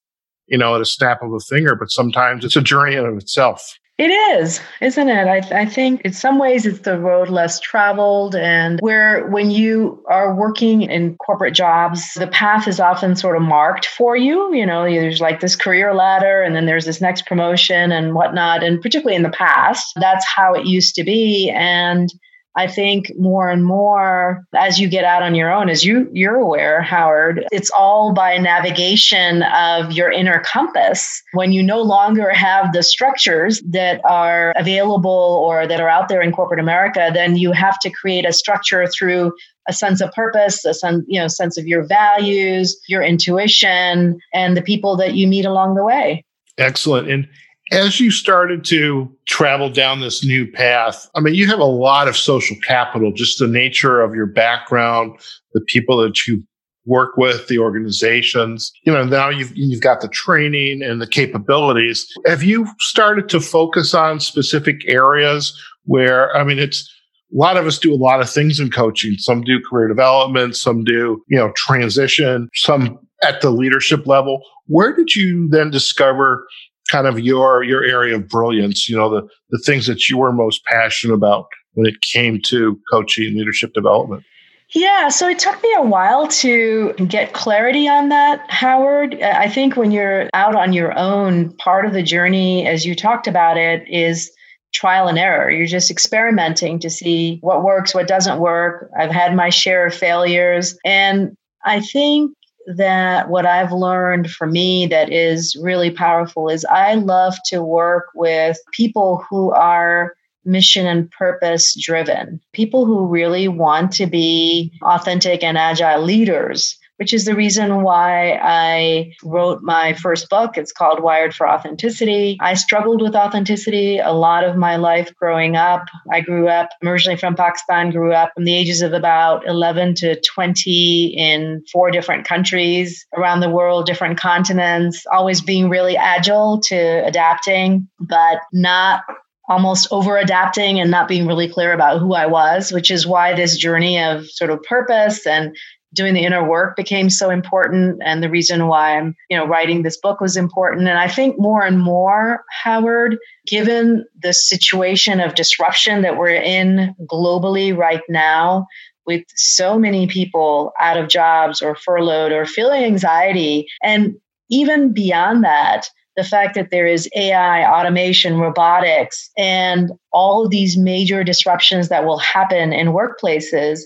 you 0.47 0.59
know, 0.59 0.75
at 0.75 0.81
a 0.81 0.87
snap 0.87 1.23
of 1.23 1.33
a 1.33 1.41
finger, 1.41 1.75
but 1.75 1.91
sometimes 1.91 2.45
it's 2.45 2.57
a 2.57 2.63
journey 2.63 2.97
in 2.97 3.07
of 3.07 3.17
itself. 3.17 3.79
It 3.99 4.09
is, 4.09 4.63
isn't 4.81 5.11
it? 5.11 5.27
I, 5.27 5.61
I 5.61 5.67
think 5.67 6.01
in 6.07 6.15
some 6.15 6.39
ways 6.39 6.65
it's 6.65 6.79
the 6.79 6.99
road 6.99 7.29
less 7.29 7.61
traveled, 7.61 8.35
and 8.35 8.81
where 8.81 9.27
when 9.27 9.51
you 9.51 10.03
are 10.09 10.35
working 10.35 10.81
in 10.81 11.17
corporate 11.17 11.53
jobs, 11.53 12.15
the 12.15 12.27
path 12.27 12.67
is 12.67 12.81
often 12.81 13.15
sort 13.15 13.37
of 13.37 13.43
marked 13.43 13.85
for 13.85 14.17
you. 14.17 14.55
You 14.55 14.65
know, 14.65 14.85
there's 14.85 15.21
like 15.21 15.41
this 15.41 15.55
career 15.55 15.93
ladder, 15.93 16.41
and 16.41 16.57
then 16.57 16.65
there's 16.65 16.87
this 16.87 17.03
next 17.03 17.27
promotion 17.27 17.93
and 17.93 18.15
whatnot. 18.15 18.65
And 18.65 18.81
particularly 18.81 19.17
in 19.17 19.23
the 19.23 19.29
past, 19.29 19.93
that's 19.97 20.25
how 20.27 20.55
it 20.55 20.65
used 20.65 20.95
to 20.95 21.05
be. 21.05 21.51
And 21.51 22.09
I 22.57 22.67
think 22.67 23.13
more 23.17 23.49
and 23.49 23.65
more 23.65 24.45
as 24.57 24.81
you 24.81 24.89
get 24.89 25.05
out 25.05 25.23
on 25.23 25.35
your 25.35 25.53
own, 25.53 25.69
as 25.69 25.85
you 25.85 26.09
you're 26.13 26.35
aware, 26.35 26.83
Howard, 26.83 27.45
it's 27.53 27.71
all 27.71 28.13
by 28.13 28.37
navigation 28.39 29.45
of 29.45 29.93
your 29.93 30.11
inner 30.11 30.41
compass. 30.41 31.23
When 31.33 31.53
you 31.53 31.63
no 31.63 31.81
longer 31.81 32.31
have 32.31 32.73
the 32.73 32.83
structures 32.83 33.63
that 33.71 34.01
are 34.05 34.53
available 34.57 35.11
or 35.45 35.67
that 35.67 35.81
are 35.81 35.89
out 35.89 36.09
there 36.09 36.21
in 36.21 36.33
corporate 36.33 36.61
America, 36.61 37.11
then 37.15 37.37
you 37.37 37.53
have 37.53 37.79
to 37.81 37.91
create 37.91 38.27
a 38.27 38.33
structure 38.33 38.87
through 38.89 39.33
a 39.69 39.73
sense 39.73 40.01
of 40.01 40.11
purpose, 40.13 40.65
a 40.65 40.75
sense, 40.75 41.05
you 41.07 41.21
know, 41.21 41.29
sense 41.29 41.57
of 41.57 41.67
your 41.67 41.85
values, 41.87 42.77
your 42.89 43.03
intuition, 43.03 44.19
and 44.35 44.57
the 44.57 44.63
people 44.63 44.97
that 44.97 45.15
you 45.15 45.29
meet 45.29 45.45
along 45.45 45.77
the 45.77 45.85
way. 45.85 46.25
Excellent. 46.59 47.09
And 47.09 47.29
As 47.71 48.01
you 48.01 48.11
started 48.11 48.65
to 48.65 49.11
travel 49.27 49.71
down 49.71 50.01
this 50.01 50.25
new 50.25 50.51
path, 50.51 51.09
I 51.15 51.21
mean, 51.21 51.35
you 51.35 51.47
have 51.47 51.61
a 51.61 51.65
lot 51.65 52.09
of 52.09 52.17
social 52.17 52.57
capital, 52.63 53.13
just 53.13 53.39
the 53.39 53.47
nature 53.47 54.01
of 54.01 54.15
your 54.15 54.27
background, 54.27 55.19
the 55.55 55.61
people 55.61 55.97
that 55.99 56.27
you 56.27 56.43
work 56.85 57.17
with, 57.17 57.47
the 57.47 57.59
organizations. 57.59 58.73
You 58.85 58.93
know, 58.93 59.05
now 59.05 59.29
you've 59.29 59.57
you've 59.57 59.83
got 59.83 60.01
the 60.01 60.09
training 60.09 60.83
and 60.83 61.01
the 61.01 61.07
capabilities. 61.07 62.07
Have 62.27 62.43
you 62.43 62.67
started 62.79 63.29
to 63.29 63.41
focus 63.41 63.95
on 63.95 64.19
specific 64.19 64.83
areas 64.89 65.57
where 65.85 66.35
I 66.37 66.45
mean 66.45 66.59
it's 66.59 66.91
a 67.33 67.37
lot 67.37 67.57
of 67.57 67.67
us 67.67 67.79
do 67.79 67.95
a 67.95 67.97
lot 67.97 68.21
of 68.21 68.29
things 68.29 68.59
in 68.59 68.71
coaching. 68.71 69.15
Some 69.19 69.43
do 69.43 69.61
career 69.61 69.87
development, 69.87 70.57
some 70.57 70.83
do, 70.83 71.23
you 71.29 71.39
know, 71.39 71.53
transition, 71.55 72.49
some 72.55 72.99
at 73.23 73.41
the 73.41 73.51
leadership 73.51 74.07
level. 74.07 74.43
Where 74.67 74.95
did 74.95 75.15
you 75.15 75.49
then 75.49 75.71
discover 75.71 76.47
kind 76.91 77.07
of 77.07 77.21
your 77.21 77.63
your 77.63 77.85
area 77.85 78.17
of 78.17 78.29
brilliance, 78.29 78.89
you 78.89 78.97
know, 78.97 79.09
the 79.09 79.27
the 79.51 79.63
things 79.65 79.87
that 79.87 80.09
you 80.09 80.19
were 80.19 80.33
most 80.33 80.65
passionate 80.65 81.15
about 81.15 81.47
when 81.75 81.87
it 81.87 82.01
came 82.01 82.41
to 82.47 82.79
coaching 82.91 83.29
and 83.29 83.37
leadership 83.37 83.73
development? 83.75 84.25
Yeah, 84.73 85.09
so 85.09 85.29
it 85.29 85.41
took 85.41 85.61
me 85.63 85.75
a 85.77 85.83
while 85.83 86.29
to 86.29 86.93
get 87.09 87.33
clarity 87.33 87.89
on 87.89 88.09
that, 88.11 88.49
Howard. 88.49 89.21
Uh, 89.21 89.35
I 89.37 89.49
think 89.49 89.77
when 89.77 89.91
you're 89.91 90.29
out 90.33 90.55
on 90.55 90.73
your 90.73 90.97
own, 90.97 91.53
part 91.57 91.87
of 91.87 91.93
the 91.93 92.05
journey, 92.05 92.67
as 92.69 92.87
you 92.87 92.95
talked 92.95 93.27
about 93.27 93.57
it, 93.57 93.83
is 93.89 94.31
trial 94.73 95.09
and 95.09 95.19
error. 95.19 95.51
You're 95.51 95.67
just 95.67 95.91
experimenting 95.91 96.79
to 96.81 96.91
see 96.91 97.39
what 97.41 97.65
works, 97.65 97.95
what 97.95 98.07
doesn't 98.07 98.39
work. 98.39 98.89
I've 98.97 99.11
had 99.11 99.35
my 99.35 99.49
share 99.51 99.87
of 99.87 99.95
failures. 99.95 100.79
And 100.85 101.37
I 101.65 101.81
think 101.81 102.33
that 102.67 103.29
what 103.29 103.47
I've 103.47 103.73
learned 103.73 104.31
for 104.31 104.47
me 104.47 104.87
that 104.87 105.13
is 105.13 105.57
really 105.61 105.91
powerful 105.91 106.49
is 106.49 106.65
I 106.67 106.95
love 106.95 107.35
to 107.47 107.63
work 107.63 108.07
with 108.15 108.59
people 108.73 109.25
who 109.29 109.51
are 109.53 110.15
mission 110.45 110.87
and 110.87 111.11
purpose 111.11 111.75
driven, 111.75 112.41
people 112.53 112.85
who 112.87 113.07
really 113.07 113.49
want 113.49 113.93
to 113.93 114.07
be 114.07 114.73
authentic 114.83 115.43
and 115.43 115.59
agile 115.59 116.03
leaders 116.03 116.79
which 117.01 117.15
is 117.15 117.25
the 117.25 117.35
reason 117.35 117.83
why 117.83 118.39
I 118.43 119.15
wrote 119.25 119.63
my 119.63 119.95
first 119.95 120.29
book. 120.29 120.59
It's 120.59 120.71
called 120.71 121.03
Wired 121.03 121.35
for 121.35 121.49
Authenticity. 121.49 122.37
I 122.43 122.53
struggled 122.53 123.01
with 123.01 123.17
authenticity 123.17 123.99
a 123.99 124.13
lot 124.13 124.45
of 124.45 124.55
my 124.55 124.77
life 124.77 125.11
growing 125.17 125.57
up. 125.57 125.87
I 126.13 126.21
grew 126.21 126.47
up 126.49 126.69
originally 126.85 127.17
from 127.17 127.37
Pakistan, 127.37 127.91
grew 127.91 128.13
up 128.13 128.33
from 128.35 128.45
the 128.45 128.55
ages 128.55 128.83
of 128.83 128.93
about 128.93 129.49
11 129.49 129.95
to 129.95 130.21
20 130.21 131.15
in 131.17 131.65
four 131.73 131.91
different 131.91 132.29
countries 132.29 133.07
around 133.17 133.41
the 133.41 133.49
world, 133.49 133.87
different 133.87 134.19
continents, 134.19 135.07
always 135.11 135.41
being 135.41 135.71
really 135.71 135.97
agile 135.97 136.61
to 136.67 136.77
adapting, 137.07 137.89
but 137.99 138.41
not 138.53 139.05
almost 139.49 139.89
over 139.91 140.17
adapting 140.17 140.79
and 140.79 140.91
not 140.91 141.09
being 141.09 141.27
really 141.27 141.49
clear 141.49 141.73
about 141.73 141.99
who 141.99 142.13
I 142.13 142.27
was, 142.27 142.71
which 142.73 142.91
is 142.91 143.07
why 143.07 143.35
this 143.35 143.57
journey 143.57 143.99
of 143.99 144.29
sort 144.31 144.51
of 144.51 144.63
purpose 144.63 145.27
and 145.27 145.57
doing 145.95 146.15
the 146.15 146.25
inner 146.25 146.47
work 146.47 146.77
became 146.77 147.11
so 147.11 147.31
important 147.31 148.01
and 148.05 148.23
the 148.23 148.31
reason 148.31 148.67
why 148.67 148.97
i'm 148.97 149.15
you 149.29 149.37
know 149.37 149.47
writing 149.47 149.83
this 149.83 149.97
book 149.97 150.21
was 150.21 150.37
important. 150.37 150.89
And 150.89 150.99
i 150.99 151.09
think 151.09 151.39
more 151.39 151.65
and 151.65 151.81
more 151.81 152.45
howard 152.51 153.19
given 153.47 154.05
the 154.23 154.33
situation 154.33 155.21
of 155.21 155.35
disruption 155.35 156.03
that 156.03 156.17
we're 156.17 156.29
in 156.29 156.95
globally 157.11 157.77
right 157.77 158.03
now 158.09 158.67
with 159.07 159.25
so 159.35 159.79
many 159.79 160.07
people 160.07 160.73
out 160.79 160.97
of 160.97 161.09
jobs 161.09 161.63
or 161.63 161.75
furloughed 161.75 162.33
or 162.33 162.47
feeling 162.47 162.85
anxiety 162.85 163.67
and 163.83 164.15
even 164.51 164.93
beyond 164.93 165.45
that 165.45 165.89
the 166.17 166.25
fact 166.25 166.55
that 166.55 166.71
there 166.71 166.87
is 166.87 167.09
AI, 167.17 167.65
automation, 167.65 168.39
robotics, 168.39 169.31
and 169.39 169.93
all 170.13 170.45
of 170.45 170.51
these 170.51 170.77
major 170.77 171.25
disruptions 171.25 171.89
that 171.89 172.05
will 172.05 172.19
happen 172.19 172.73
in 172.73 172.89
workplaces, 172.89 173.81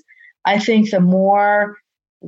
I 0.45 0.59
think 0.59 0.91
the 0.91 1.01
more 1.01 1.77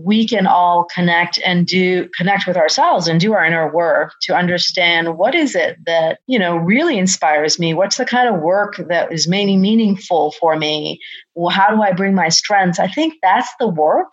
we 0.04 0.26
can 0.26 0.46
all 0.46 0.84
connect 0.84 1.38
and 1.44 1.66
do 1.66 2.08
connect 2.16 2.46
with 2.46 2.56
ourselves 2.56 3.08
and 3.08 3.18
do 3.18 3.32
our 3.32 3.44
inner 3.44 3.72
work 3.72 4.12
to 4.22 4.36
understand 4.36 5.16
what 5.16 5.34
is 5.34 5.54
it 5.54 5.78
that 5.86 6.18
you 6.26 6.38
know 6.38 6.56
really 6.56 6.98
inspires 6.98 7.58
me? 7.58 7.72
What's 7.72 7.96
the 7.96 8.04
kind 8.04 8.28
of 8.28 8.42
work 8.42 8.76
that 8.88 9.10
is 9.10 9.26
meaning 9.26 9.60
meaningful 9.60 10.32
for 10.32 10.56
me? 10.56 11.00
Well, 11.34 11.50
how 11.50 11.74
do 11.74 11.82
i 11.82 11.92
bring 11.92 12.14
my 12.14 12.28
strengths? 12.28 12.78
I 12.78 12.88
think 12.88 13.14
that's 13.22 13.48
the 13.58 13.68
work 13.68 14.10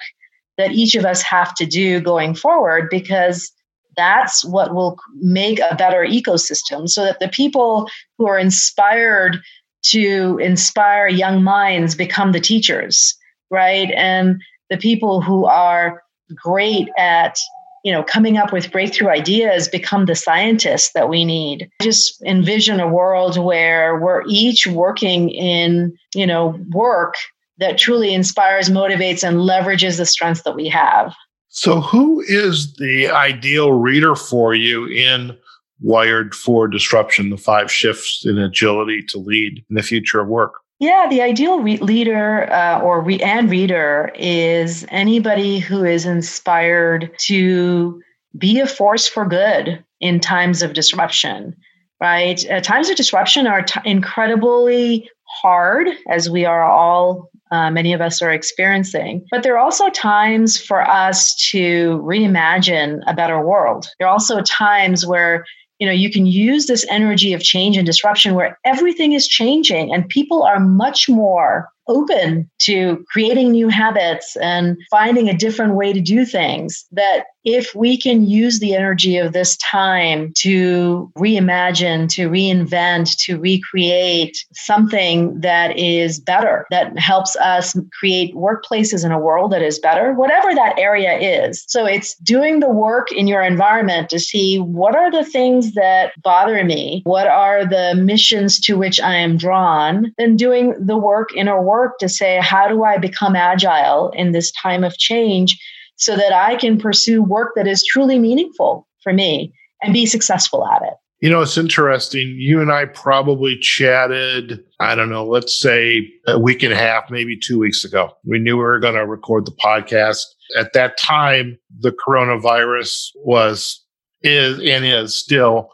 that 0.57 0.71
each 0.71 0.95
of 0.95 1.03
us 1.03 1.21
have 1.21 1.53
to 1.55 1.65
do 1.65 1.99
going 1.99 2.35
forward 2.35 2.87
because 2.89 3.51
that's 3.97 4.45
what 4.45 4.73
will 4.73 4.97
make 5.15 5.59
a 5.59 5.75
better 5.75 6.05
ecosystem 6.05 6.87
so 6.87 7.03
that 7.03 7.19
the 7.19 7.29
people 7.29 7.89
who 8.17 8.27
are 8.27 8.39
inspired 8.39 9.39
to 9.83 10.39
inspire 10.41 11.07
young 11.07 11.43
minds 11.43 11.93
become 11.93 12.31
the 12.31 12.39
teachers 12.39 13.15
right? 13.53 13.91
And 13.95 14.41
the 14.69 14.77
people 14.77 15.21
who 15.21 15.45
are 15.45 16.03
great 16.35 16.89
at 16.97 17.37
you 17.83 17.91
know 17.91 18.03
coming 18.03 18.37
up 18.37 18.53
with 18.53 18.71
breakthrough 18.71 19.09
ideas 19.09 19.67
become 19.67 20.05
the 20.05 20.15
scientists 20.15 20.91
that 20.93 21.09
we 21.09 21.25
need. 21.25 21.69
Just 21.81 22.21
envision 22.23 22.79
a 22.79 22.87
world 22.87 23.37
where 23.37 23.99
we're 23.99 24.23
each 24.27 24.67
working 24.67 25.29
in 25.29 25.95
you 26.15 26.25
know 26.25 26.59
work 26.71 27.15
that 27.57 27.77
truly 27.77 28.13
inspires 28.13 28.69
motivates 28.69 29.27
and 29.27 29.37
leverages 29.37 29.97
the 29.97 30.05
strengths 30.05 30.43
that 30.43 30.55
we 30.55 30.67
have. 30.67 31.13
So 31.49 31.81
who 31.81 32.21
is 32.21 32.73
the 32.75 33.09
ideal 33.09 33.73
reader 33.73 34.15
for 34.15 34.55
you 34.55 34.87
in 34.87 35.37
wired 35.81 36.33
for 36.33 36.67
disruption 36.67 37.29
the 37.29 37.37
five 37.37 37.71
shifts 37.71 38.25
in 38.25 38.37
agility 38.37 39.03
to 39.03 39.19
lead 39.19 39.63
in 39.69 39.75
the 39.75 39.83
future 39.83 40.21
of 40.21 40.27
work 40.27 40.62
yeah, 40.83 41.07
the 41.09 41.21
ideal 41.21 41.59
re- 41.59 41.77
leader 41.77 42.51
uh, 42.51 42.81
or 42.81 43.01
re- 43.01 43.21
and 43.21 43.49
reader 43.49 44.11
is 44.15 44.85
anybody 44.89 45.59
who 45.59 45.85
is 45.85 46.05
inspired 46.05 47.09
to 47.19 48.01
be 48.37 48.59
a 48.59 48.67
force 48.67 49.07
for 49.07 49.25
good 49.25 49.83
in 50.01 50.19
times 50.19 50.61
of 50.61 50.73
disruption. 50.73 51.55
Right, 52.01 52.43
uh, 52.49 52.59
times 52.59 52.89
of 52.89 52.97
disruption 52.97 53.47
are 53.47 53.61
t- 53.61 53.79
incredibly 53.85 55.09
hard, 55.41 55.87
as 56.09 56.29
we 56.29 56.43
are 56.43 56.63
all 56.69 57.29
uh, 57.49 57.71
many 57.71 57.93
of 57.93 58.01
us 58.01 58.21
are 58.21 58.31
experiencing. 58.31 59.25
But 59.31 59.43
there 59.43 59.53
are 59.53 59.63
also 59.63 59.89
times 59.89 60.57
for 60.59 60.81
us 60.81 61.33
to 61.51 62.01
reimagine 62.03 62.99
a 63.07 63.13
better 63.13 63.39
world. 63.39 63.87
There 63.99 64.07
are 64.07 64.11
also 64.11 64.41
times 64.41 65.07
where 65.07 65.45
you 65.79 65.87
know 65.87 65.93
you 65.93 66.11
can 66.11 66.25
use 66.25 66.65
this 66.65 66.85
energy 66.89 67.33
of 67.33 67.41
change 67.41 67.77
and 67.77 67.85
disruption 67.85 68.35
where 68.35 68.59
everything 68.65 69.13
is 69.13 69.27
changing 69.27 69.93
and 69.93 70.07
people 70.07 70.43
are 70.43 70.59
much 70.59 71.09
more 71.09 71.69
open 71.87 72.49
to 72.59 73.03
creating 73.11 73.51
new 73.51 73.69
habits 73.69 74.35
and 74.37 74.77
finding 74.89 75.29
a 75.29 75.37
different 75.37 75.75
way 75.75 75.93
to 75.93 76.01
do 76.01 76.25
things 76.25 76.85
that 76.91 77.25
if 77.43 77.75
we 77.75 77.97
can 77.97 78.25
use 78.25 78.59
the 78.59 78.73
energy 78.73 79.17
of 79.17 79.33
this 79.33 79.57
time 79.57 80.31
to 80.37 81.11
reimagine, 81.17 82.09
to 82.09 82.29
reinvent, 82.29 83.17
to 83.17 83.37
recreate 83.37 84.37
something 84.53 85.39
that 85.41 85.77
is 85.77 86.19
better, 86.19 86.65
that 86.71 86.97
helps 86.97 87.35
us 87.37 87.77
create 87.99 88.33
workplaces 88.33 89.03
in 89.03 89.11
a 89.11 89.19
world 89.19 89.51
that 89.51 89.61
is 89.61 89.79
better, 89.79 90.13
whatever 90.13 90.53
that 90.55 90.77
area 90.77 91.17
is. 91.17 91.63
So 91.67 91.85
it's 91.85 92.15
doing 92.19 92.59
the 92.59 92.69
work 92.69 93.11
in 93.11 93.27
your 93.27 93.41
environment 93.41 94.09
to 94.09 94.19
see 94.19 94.57
what 94.59 94.95
are 94.95 95.11
the 95.11 95.25
things 95.25 95.73
that 95.73 96.13
bother 96.23 96.63
me, 96.63 97.01
what 97.03 97.27
are 97.27 97.65
the 97.65 97.95
missions 97.95 98.59
to 98.61 98.77
which 98.77 99.01
I 99.01 99.15
am 99.15 99.37
drawn, 99.37 100.13
then 100.17 100.37
doing 100.37 100.73
the 100.79 100.97
work 100.97 101.35
in 101.35 101.47
a 101.47 101.61
work 101.73 101.97
to 101.97 102.07
say, 102.07 102.39
how 102.39 102.67
do 102.67 102.83
I 102.83 102.99
become 102.99 103.35
agile 103.35 104.11
in 104.15 104.31
this 104.31 104.51
time 104.51 104.83
of 104.83 104.95
change 104.99 105.59
so 105.95 106.15
that 106.15 106.31
I 106.31 106.55
can 106.55 106.77
pursue 106.77 107.23
work 107.23 107.53
that 107.55 107.67
is 107.67 107.83
truly 107.83 108.19
meaningful 108.19 108.87
for 109.01 109.11
me 109.11 109.51
and 109.81 109.91
be 109.91 110.05
successful 110.05 110.67
at 110.67 110.83
it? 110.83 110.93
You 111.19 111.29
know, 111.31 111.41
it's 111.41 111.57
interesting. 111.57 112.35
You 112.37 112.61
and 112.61 112.71
I 112.71 112.85
probably 112.85 113.57
chatted, 113.57 114.63
I 114.79 114.93
don't 114.93 115.09
know, 115.09 115.25
let's 115.25 115.57
say 115.57 116.07
a 116.27 116.37
week 116.37 116.61
and 116.61 116.73
a 116.73 116.75
half, 116.75 117.09
maybe 117.09 117.37
two 117.37 117.57
weeks 117.57 117.83
ago. 117.83 118.11
We 118.23 118.37
knew 118.37 118.57
we 118.57 118.63
were 118.63 118.79
going 118.79 118.95
to 118.95 119.07
record 119.07 119.45
the 119.45 119.57
podcast. 119.63 120.25
At 120.55 120.73
that 120.73 120.97
time, 120.97 121.57
the 121.79 121.91
coronavirus 121.91 123.11
was, 123.15 123.81
is, 124.21 124.59
and 124.59 124.85
is 124.85 125.15
still 125.15 125.69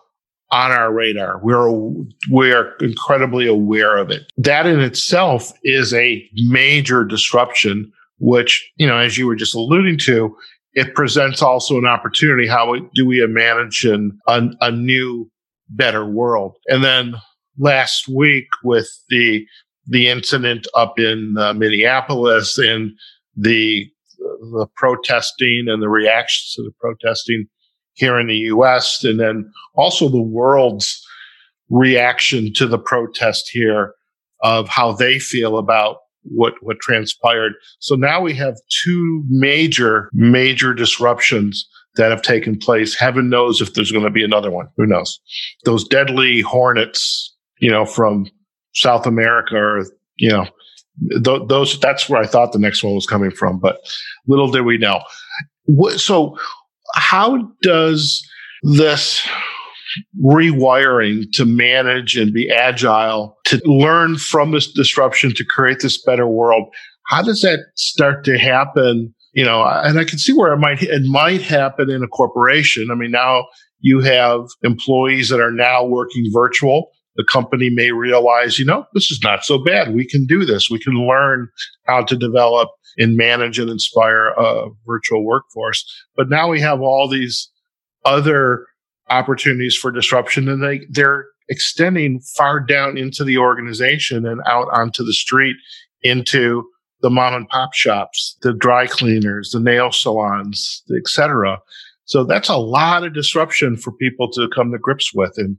on 0.51 0.71
our 0.71 0.91
radar. 0.91 1.39
We're 1.43 1.69
we're 2.29 2.75
incredibly 2.77 3.47
aware 3.47 3.97
of 3.97 4.09
it. 4.09 4.31
That 4.37 4.65
in 4.65 4.79
itself 4.79 5.51
is 5.63 5.93
a 5.93 6.27
major 6.33 7.03
disruption, 7.03 7.91
which 8.19 8.71
you 8.77 8.87
know, 8.87 8.97
as 8.97 9.17
you 9.17 9.27
were 9.27 9.35
just 9.35 9.55
alluding 9.55 9.97
to, 9.99 10.35
it 10.73 10.95
presents 10.95 11.41
also 11.41 11.77
an 11.77 11.85
opportunity. 11.85 12.47
How 12.47 12.75
do 12.95 13.05
we 13.05 13.21
imagine 13.21 14.19
a, 14.27 14.49
a 14.61 14.71
new, 14.71 15.29
better 15.69 16.05
world? 16.05 16.55
And 16.67 16.83
then 16.83 17.15
last 17.57 18.07
week 18.07 18.47
with 18.63 18.89
the 19.09 19.45
the 19.85 20.07
incident 20.07 20.67
up 20.75 20.99
in 20.99 21.35
uh, 21.37 21.53
Minneapolis 21.53 22.57
and 22.57 22.91
the 23.35 23.87
the 24.17 24.67
protesting 24.75 25.65
and 25.67 25.81
the 25.81 25.89
reactions 25.89 26.53
to 26.55 26.63
the 26.63 26.71
protesting 26.79 27.47
here 27.99 28.19
in 28.19 28.27
the 28.27 28.37
US 28.37 29.03
and 29.03 29.19
then 29.19 29.51
also 29.75 30.09
the 30.09 30.21
world's 30.21 31.05
reaction 31.69 32.51
to 32.53 32.67
the 32.67 32.79
protest 32.79 33.49
here 33.51 33.93
of 34.41 34.67
how 34.67 34.91
they 34.93 35.19
feel 35.19 35.57
about 35.57 35.97
what 36.23 36.53
what 36.61 36.79
transpired. 36.79 37.53
So 37.79 37.95
now 37.95 38.21
we 38.21 38.33
have 38.35 38.55
two 38.83 39.23
major 39.29 40.09
major 40.13 40.73
disruptions 40.73 41.67
that 41.95 42.11
have 42.11 42.21
taken 42.21 42.57
place. 42.57 42.97
Heaven 42.97 43.29
knows 43.29 43.61
if 43.61 43.73
there's 43.73 43.91
going 43.91 44.05
to 44.05 44.11
be 44.11 44.23
another 44.23 44.51
one. 44.51 44.67
Who 44.77 44.85
knows? 44.85 45.19
Those 45.65 45.87
deadly 45.87 46.41
hornets, 46.41 47.35
you 47.59 47.69
know, 47.69 47.85
from 47.85 48.27
South 48.73 49.05
America 49.05 49.55
or 49.55 49.85
you 50.17 50.29
know 50.29 50.45
th- 51.23 51.47
those 51.47 51.79
that's 51.79 52.09
where 52.09 52.21
I 52.21 52.27
thought 52.27 52.53
the 52.53 52.59
next 52.59 52.83
one 52.83 52.95
was 52.95 53.07
coming 53.07 53.31
from, 53.31 53.59
but 53.59 53.79
little 54.27 54.51
did 54.51 54.61
we 54.61 54.77
know. 54.77 55.01
So 55.97 56.37
how 56.96 57.51
does 57.62 58.27
this 58.63 59.27
rewiring 60.22 61.31
to 61.34 61.46
manage 61.46 62.15
and 62.15 62.34
be 62.34 62.50
agile, 62.50 63.38
to 63.46 63.62
learn 63.65 64.17
from 64.17 64.51
this 64.51 64.72
disruption 64.72 65.34
to 65.36 65.46
create 65.46 65.79
this 65.81 66.01
better 66.01 66.27
world. 66.27 66.67
How 67.08 67.24
does 67.24 67.41
that 67.41 67.60
start 67.75 68.24
to 68.25 68.38
happen? 68.38 69.13
You 69.34 69.46
know, 69.46 69.63
and 69.63 70.00
I 70.00 70.03
can 70.03 70.19
see 70.19 70.34
where 70.34 70.53
it 70.53 70.58
might 70.58 70.81
it 70.84 71.03
might 71.05 71.41
happen 71.41 71.89
in 71.89 72.03
a 72.03 72.08
corporation. 72.08 72.89
I 72.91 72.96
mean, 72.96 73.12
now 73.12 73.46
you 73.79 74.01
have 74.01 74.41
employees 74.63 75.29
that 75.29 75.39
are 75.39 75.51
now 75.51 75.86
working 75.86 76.29
virtual. 76.34 76.91
The 77.19 77.25
company 77.25 77.69
may 77.69 77.91
realize, 77.91 78.57
you 78.57 78.63
know, 78.63 78.85
this 78.93 79.11
is 79.11 79.19
not 79.21 79.43
so 79.43 79.57
bad. 79.57 79.93
We 79.93 80.07
can 80.07 80.25
do 80.25 80.45
this. 80.45 80.69
We 80.69 80.79
can 80.79 80.93
learn 81.05 81.49
how 81.85 82.03
to 82.03 82.15
develop 82.15 82.69
and 82.97 83.17
manage 83.17 83.59
and 83.59 83.69
inspire 83.69 84.29
a 84.38 84.69
virtual 84.88 85.25
workforce. 85.25 85.83
But 86.15 86.29
now 86.29 86.49
we 86.49 86.61
have 86.61 86.79
all 86.79 87.09
these 87.09 87.49
other 88.05 88.65
opportunities 89.09 89.75
for 89.75 89.91
disruption 89.91 90.47
and 90.47 90.63
they, 90.63 90.85
they're 90.89 91.25
extending 91.49 92.21
far 92.38 92.61
down 92.61 92.97
into 92.97 93.25
the 93.25 93.38
organization 93.38 94.25
and 94.25 94.39
out 94.47 94.69
onto 94.71 95.03
the 95.03 95.11
street 95.11 95.57
into 96.03 96.63
the 97.01 97.09
mom 97.09 97.33
and 97.33 97.49
pop 97.49 97.73
shops, 97.73 98.38
the 98.43 98.53
dry 98.53 98.88
cleaners, 98.88 99.51
the 99.51 99.59
nail 99.59 99.91
salons, 99.91 100.83
etc. 100.97 101.59
So 102.05 102.23
that's 102.23 102.49
a 102.49 102.57
lot 102.57 103.03
of 103.03 103.13
disruption 103.13 103.77
for 103.77 103.91
people 103.91 104.31
to 104.31 104.49
come 104.49 104.71
to 104.71 104.79
grips 104.79 105.13
with. 105.13 105.33
And 105.38 105.57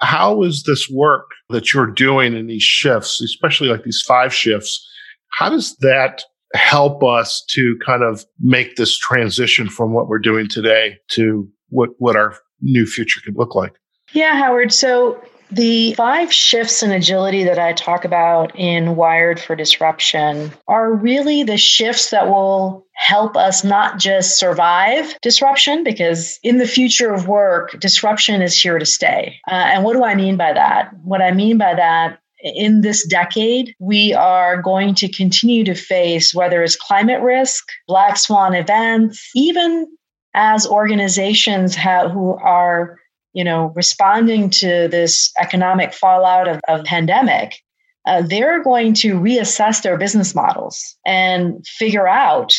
how 0.00 0.42
is 0.42 0.64
this 0.64 0.88
work 0.90 1.30
that 1.50 1.72
you're 1.72 1.90
doing 1.90 2.34
in 2.34 2.46
these 2.46 2.62
shifts, 2.62 3.20
especially 3.20 3.68
like 3.68 3.84
these 3.84 4.02
five 4.06 4.34
shifts? 4.34 4.86
How 5.30 5.50
does 5.50 5.76
that 5.76 6.24
help 6.54 7.02
us 7.02 7.44
to 7.50 7.76
kind 7.84 8.02
of 8.02 8.24
make 8.40 8.76
this 8.76 8.96
transition 8.96 9.68
from 9.68 9.92
what 9.92 10.08
we're 10.08 10.18
doing 10.18 10.48
today 10.48 10.96
to 11.08 11.48
what, 11.70 11.90
what 11.98 12.16
our 12.16 12.36
new 12.60 12.86
future 12.86 13.20
could 13.24 13.36
look 13.36 13.54
like. 13.54 13.74
Yeah, 14.12 14.34
Howard. 14.34 14.72
So 14.72 15.20
the 15.50 15.94
five 15.94 16.32
shifts 16.32 16.82
in 16.82 16.90
agility 16.92 17.44
that 17.44 17.58
I 17.58 17.72
talk 17.72 18.04
about 18.04 18.54
in 18.58 18.96
Wired 18.96 19.40
for 19.40 19.56
Disruption 19.56 20.52
are 20.68 20.92
really 20.92 21.42
the 21.42 21.58
shifts 21.58 22.10
that 22.10 22.28
will 22.28 22.83
help 22.94 23.36
us 23.36 23.64
not 23.64 23.98
just 23.98 24.38
survive 24.38 25.14
disruption, 25.20 25.84
because 25.84 26.38
in 26.42 26.58
the 26.58 26.66
future 26.66 27.12
of 27.12 27.28
work, 27.28 27.78
disruption 27.80 28.42
is 28.42 28.60
here 28.60 28.78
to 28.78 28.86
stay. 28.86 29.38
Uh, 29.48 29.54
and 29.54 29.84
what 29.84 29.94
do 29.94 30.04
I 30.04 30.14
mean 30.14 30.36
by 30.36 30.52
that? 30.52 30.90
What 31.02 31.20
I 31.20 31.32
mean 31.32 31.58
by 31.58 31.74
that 31.74 32.18
in 32.42 32.82
this 32.82 33.06
decade, 33.06 33.74
we 33.78 34.12
are 34.12 34.60
going 34.60 34.94
to 34.96 35.08
continue 35.08 35.64
to 35.64 35.74
face 35.74 36.34
whether 36.34 36.62
it's 36.62 36.76
climate 36.76 37.22
risk, 37.22 37.64
black 37.88 38.16
swan 38.16 38.54
events, 38.54 39.30
even 39.34 39.86
as 40.34 40.66
organizations 40.66 41.74
have, 41.74 42.10
who 42.10 42.34
are 42.34 42.98
you 43.32 43.44
know 43.44 43.72
responding 43.74 44.50
to 44.50 44.88
this 44.88 45.32
economic 45.40 45.92
fallout 45.92 46.48
of, 46.48 46.60
of 46.68 46.84
pandemic 46.84 47.60
uh, 48.06 48.22
they're 48.22 48.62
going 48.62 48.94
to 48.94 49.14
reassess 49.14 49.82
their 49.82 49.96
business 49.96 50.34
models 50.34 50.96
and 51.06 51.66
figure 51.66 52.06
out 52.06 52.54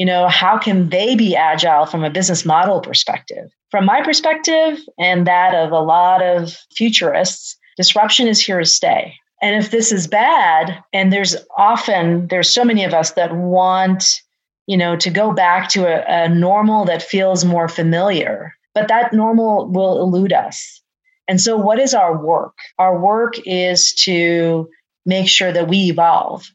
you 0.00 0.06
know 0.06 0.28
how 0.28 0.58
can 0.58 0.88
they 0.88 1.14
be 1.14 1.36
agile 1.36 1.86
from 1.86 2.04
a 2.04 2.10
business 2.10 2.44
model 2.44 2.80
perspective 2.80 3.50
from 3.70 3.84
my 3.84 4.02
perspective 4.02 4.78
and 4.98 5.26
that 5.26 5.54
of 5.54 5.72
a 5.72 5.80
lot 5.80 6.22
of 6.22 6.56
futurists 6.74 7.56
disruption 7.76 8.26
is 8.26 8.40
here 8.40 8.60
to 8.60 8.66
stay 8.66 9.14
and 9.42 9.62
if 9.62 9.70
this 9.70 9.92
is 9.92 10.06
bad 10.06 10.82
and 10.92 11.12
there's 11.12 11.36
often 11.56 12.26
there's 12.28 12.48
so 12.48 12.64
many 12.64 12.84
of 12.84 12.94
us 12.94 13.12
that 13.12 13.34
want 13.34 14.22
you 14.70 14.76
know, 14.76 14.94
to 14.94 15.10
go 15.10 15.32
back 15.32 15.68
to 15.68 15.84
a, 15.84 16.26
a 16.26 16.28
normal 16.28 16.84
that 16.84 17.02
feels 17.02 17.44
more 17.44 17.68
familiar. 17.68 18.54
But 18.72 18.86
that 18.86 19.12
normal 19.12 19.66
will 19.66 20.00
elude 20.00 20.32
us. 20.32 20.80
And 21.26 21.40
so, 21.40 21.56
what 21.56 21.80
is 21.80 21.92
our 21.92 22.16
work? 22.16 22.54
Our 22.78 22.96
work 22.96 23.34
is 23.44 23.92
to 24.04 24.70
make 25.04 25.28
sure 25.28 25.52
that 25.52 25.66
we 25.66 25.90
evolve 25.90 26.48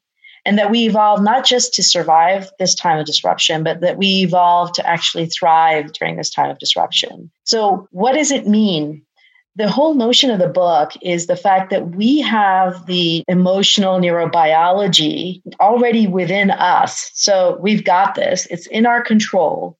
and 0.45 0.57
that 0.57 0.69
we 0.69 0.85
evolve 0.85 1.21
not 1.21 1.45
just 1.45 1.73
to 1.73 1.83
survive 1.83 2.51
this 2.59 2.75
time 2.75 2.99
of 2.99 3.05
disruption, 3.05 3.63
but 3.63 3.81
that 3.81 3.97
we 3.97 4.23
evolve 4.23 4.71
to 4.73 4.87
actually 4.87 5.25
thrive 5.25 5.91
during 5.93 6.17
this 6.17 6.29
time 6.29 6.49
of 6.49 6.59
disruption. 6.59 7.31
So, 7.43 7.87
what 7.91 8.13
does 8.13 8.31
it 8.31 8.47
mean 8.47 9.05
the 9.57 9.69
whole 9.69 9.93
notion 9.93 10.29
of 10.31 10.39
the 10.39 10.49
book 10.49 10.91
is 11.01 11.27
the 11.27 11.37
fact 11.37 11.69
that 11.69 11.95
we 11.95 12.19
have 12.19 12.85
the 12.87 13.23
emotional 13.29 13.99
neurobiology 13.99 15.41
already 15.61 16.07
within 16.07 16.51
us. 16.51 17.09
So 17.13 17.57
we've 17.61 17.85
got 17.85 18.15
this, 18.15 18.47
it's 18.47 18.67
in 18.67 18.85
our 18.85 19.01
control 19.01 19.77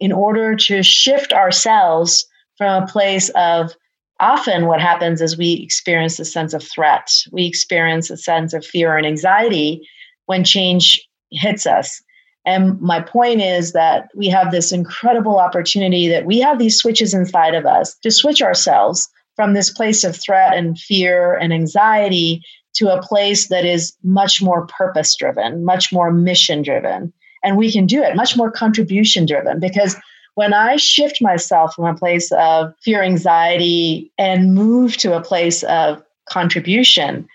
in 0.00 0.10
order 0.10 0.56
to 0.56 0.82
shift 0.82 1.32
ourselves 1.32 2.26
from 2.58 2.82
a 2.82 2.86
place 2.86 3.28
of 3.30 3.72
often 4.18 4.66
what 4.66 4.80
happens 4.80 5.20
is 5.20 5.38
we 5.38 5.52
experience 5.54 6.18
a 6.18 6.24
sense 6.24 6.52
of 6.52 6.62
threat, 6.62 7.12
we 7.30 7.46
experience 7.46 8.10
a 8.10 8.16
sense 8.16 8.52
of 8.52 8.66
fear 8.66 8.96
and 8.96 9.06
anxiety 9.06 9.88
when 10.26 10.44
change 10.44 11.06
hits 11.30 11.66
us. 11.66 12.02
And 12.44 12.80
my 12.80 13.00
point 13.00 13.40
is 13.40 13.72
that 13.72 14.08
we 14.16 14.28
have 14.28 14.50
this 14.50 14.72
incredible 14.72 15.38
opportunity 15.38 16.08
that 16.08 16.26
we 16.26 16.40
have 16.40 16.58
these 16.58 16.76
switches 16.76 17.14
inside 17.14 17.54
of 17.54 17.66
us 17.66 17.94
to 17.98 18.10
switch 18.10 18.42
ourselves 18.42 19.08
from 19.36 19.54
this 19.54 19.70
place 19.70 20.04
of 20.04 20.16
threat 20.16 20.56
and 20.56 20.78
fear 20.78 21.34
and 21.34 21.52
anxiety 21.52 22.42
to 22.74 22.88
a 22.88 23.02
place 23.02 23.48
that 23.48 23.64
is 23.64 23.94
much 24.02 24.42
more 24.42 24.66
purpose 24.66 25.14
driven, 25.14 25.64
much 25.64 25.92
more 25.92 26.12
mission 26.12 26.62
driven. 26.62 27.12
And 27.44 27.56
we 27.56 27.70
can 27.70 27.86
do 27.86 28.02
it 28.02 28.16
much 28.16 28.36
more 28.36 28.50
contribution 28.50 29.26
driven 29.26 29.60
because 29.60 29.96
when 30.34 30.54
I 30.54 30.76
shift 30.76 31.20
myself 31.20 31.74
from 31.74 31.84
a 31.84 31.94
place 31.94 32.32
of 32.32 32.72
fear, 32.82 33.02
anxiety, 33.02 34.10
and 34.16 34.54
move 34.54 34.96
to 34.98 35.14
a 35.14 35.22
place 35.22 35.62
of 35.64 36.02
contribution, 36.28 37.28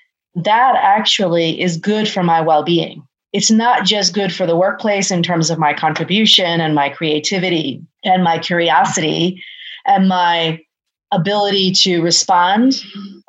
that 0.43 0.75
actually 0.75 1.59
is 1.61 1.77
good 1.77 2.07
for 2.07 2.23
my 2.23 2.41
well 2.41 2.63
being 2.63 3.03
it's 3.33 3.51
not 3.51 3.85
just 3.85 4.13
good 4.13 4.33
for 4.33 4.47
the 4.47 4.55
workplace 4.55 5.11
in 5.11 5.21
terms 5.21 5.49
of 5.49 5.59
my 5.59 5.73
contribution 5.73 6.61
and 6.61 6.73
my 6.73 6.89
creativity 6.89 7.81
and 8.03 8.23
my 8.23 8.39
curiosity 8.39 9.43
and 9.85 10.07
my 10.07 10.59
ability 11.11 11.71
to 11.71 12.01
respond 12.01 12.81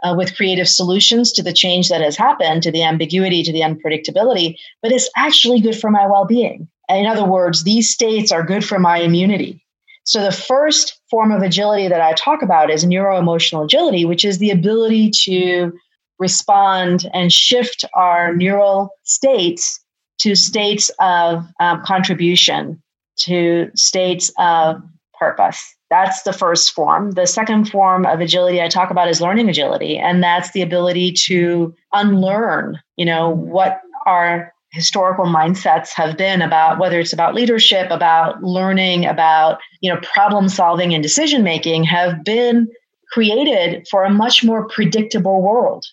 uh, 0.03 0.15
with 0.17 0.37
creative 0.37 0.69
solutions 0.69 1.33
to 1.33 1.43
the 1.43 1.53
change 1.53 1.89
that 1.89 2.01
has 2.01 2.17
happened, 2.17 2.63
to 2.63 2.73
the 2.73 2.83
ambiguity, 2.83 3.43
to 3.43 3.53
the 3.53 3.61
unpredictability, 3.61 4.57
but 4.83 4.93
it's 4.93 5.11
actually 5.17 5.61
good 5.61 5.79
for 5.79 5.91
my 5.91 6.07
well 6.07 6.25
being. 6.25 6.69
In 6.89 7.07
other 7.07 7.25
words, 7.25 7.65
these 7.65 7.91
states 7.91 8.33
are 8.33 8.43
good 8.43 8.65
for 8.65 8.79
my 8.79 8.99
immunity. 8.99 9.63
So, 10.05 10.23
the 10.23 10.33
first 10.33 10.99
form 11.11 11.31
of 11.33 11.43
agility 11.43 11.87
that 11.87 12.01
I 12.01 12.15
talk 12.15 12.41
about 12.41 12.71
is 12.71 12.85
neuro 12.85 13.19
emotional 13.19 13.65
agility, 13.65 14.05
which 14.05 14.25
is 14.25 14.39
the 14.39 14.51
ability 14.51 15.11
to 15.25 15.73
respond 16.19 17.09
and 17.13 17.33
shift 17.33 17.85
our 17.95 18.35
neural 18.35 18.91
states 19.05 19.81
to 20.19 20.35
states 20.35 20.91
of 21.01 21.45
um, 21.61 21.83
contribution, 21.85 22.83
to 23.19 23.71
states 23.75 24.33
of 24.39 24.83
purpose. 25.19 25.75
That's 25.91 26.23
the 26.23 26.33
first 26.33 26.73
form. 26.73 27.13
The 27.13 27.27
second 27.27 27.71
form 27.71 28.05
of 28.05 28.21
agility 28.21 28.61
I 28.61 28.69
talk 28.69 28.91
about 28.91 29.09
is 29.09 29.21
learning 29.21 29.49
agility, 29.49 29.97
and 29.97 30.23
that's 30.23 30.53
the 30.53 30.63
ability 30.63 31.13
to 31.27 31.75
unlearn, 31.93 32.79
you 32.97 33.07
know, 33.07 33.31
what 33.31 33.81
our 34.07 34.53
historical 34.71 35.25
mindsets 35.25 35.91
have 35.95 36.17
been 36.17 36.43
about 36.43 36.79
whether 36.79 37.01
it's 37.01 37.13
about 37.13 37.35
leadership, 37.35 37.91
about 37.91 38.43
learning, 38.43 39.07
about, 39.07 39.61
you 39.81 39.93
know, 39.93 39.99
problem 40.03 40.49
solving 40.49 40.93
and 40.93 41.03
decision 41.03 41.43
making 41.43 41.85
have 41.85 42.23
been 42.23 42.69
created 43.11 43.87
for 43.91 44.05
a 44.05 44.11
much 44.11 44.45
more 44.45 44.69
predictable 44.69 45.41
world. 45.41 45.87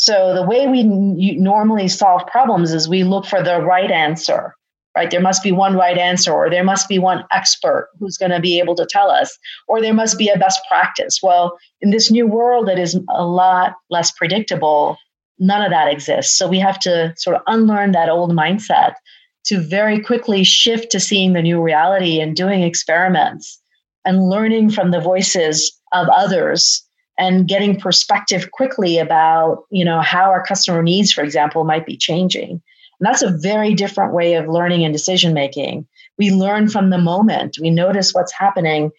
So 0.00 0.32
the 0.34 0.42
way 0.42 0.66
we 0.66 0.82
normally 0.82 1.86
solve 1.86 2.26
problems 2.26 2.72
is 2.72 2.88
we 2.88 3.04
look 3.04 3.26
for 3.26 3.42
the 3.42 3.60
right 3.60 3.90
answer, 3.90 4.54
right? 4.96 5.10
There 5.10 5.20
must 5.20 5.42
be 5.42 5.52
one 5.52 5.76
right 5.76 5.98
answer, 5.98 6.32
or 6.32 6.48
there 6.48 6.64
must 6.64 6.88
be 6.88 6.98
one 6.98 7.22
expert 7.30 7.90
who's 7.98 8.16
going 8.16 8.30
to 8.30 8.40
be 8.40 8.58
able 8.58 8.74
to 8.76 8.86
tell 8.88 9.10
us, 9.10 9.38
or 9.68 9.82
there 9.82 9.92
must 9.92 10.16
be 10.16 10.30
a 10.30 10.38
best 10.38 10.58
practice. 10.68 11.18
Well, 11.22 11.58
in 11.82 11.90
this 11.90 12.10
new 12.10 12.26
world 12.26 12.66
that 12.66 12.78
is 12.78 12.98
a 13.10 13.26
lot 13.26 13.74
less 13.90 14.10
predictable, 14.12 14.96
none 15.38 15.60
of 15.60 15.70
that 15.70 15.92
exists. 15.92 16.38
So 16.38 16.48
we 16.48 16.58
have 16.60 16.78
to 16.80 17.12
sort 17.18 17.36
of 17.36 17.42
unlearn 17.46 17.92
that 17.92 18.08
old 18.08 18.30
mindset 18.30 18.94
to 19.48 19.60
very 19.60 20.00
quickly 20.00 20.44
shift 20.44 20.90
to 20.92 21.00
seeing 21.00 21.34
the 21.34 21.42
new 21.42 21.60
reality 21.60 22.20
and 22.20 22.34
doing 22.34 22.62
experiments 22.62 23.60
and 24.06 24.30
learning 24.30 24.70
from 24.70 24.92
the 24.92 25.00
voices 25.00 25.78
of 25.92 26.08
others 26.08 26.86
and 27.20 27.46
getting 27.46 27.78
perspective 27.78 28.50
quickly 28.50 28.98
about 28.98 29.64
you 29.70 29.84
know 29.84 30.00
how 30.00 30.30
our 30.30 30.42
customer 30.42 30.82
needs 30.82 31.12
for 31.12 31.22
example 31.22 31.62
might 31.62 31.86
be 31.86 31.96
changing. 31.96 32.50
And 32.50 33.06
that's 33.06 33.22
a 33.22 33.36
very 33.38 33.74
different 33.74 34.12
way 34.12 34.34
of 34.34 34.48
learning 34.48 34.84
and 34.84 34.92
decision 34.92 35.32
making. 35.32 35.86
We 36.18 36.30
learn 36.30 36.68
from 36.68 36.90
the 36.90 36.98
moment. 36.98 37.56
We 37.60 37.70
notice 37.70 38.12
what's 38.12 38.32
happening. 38.32 38.90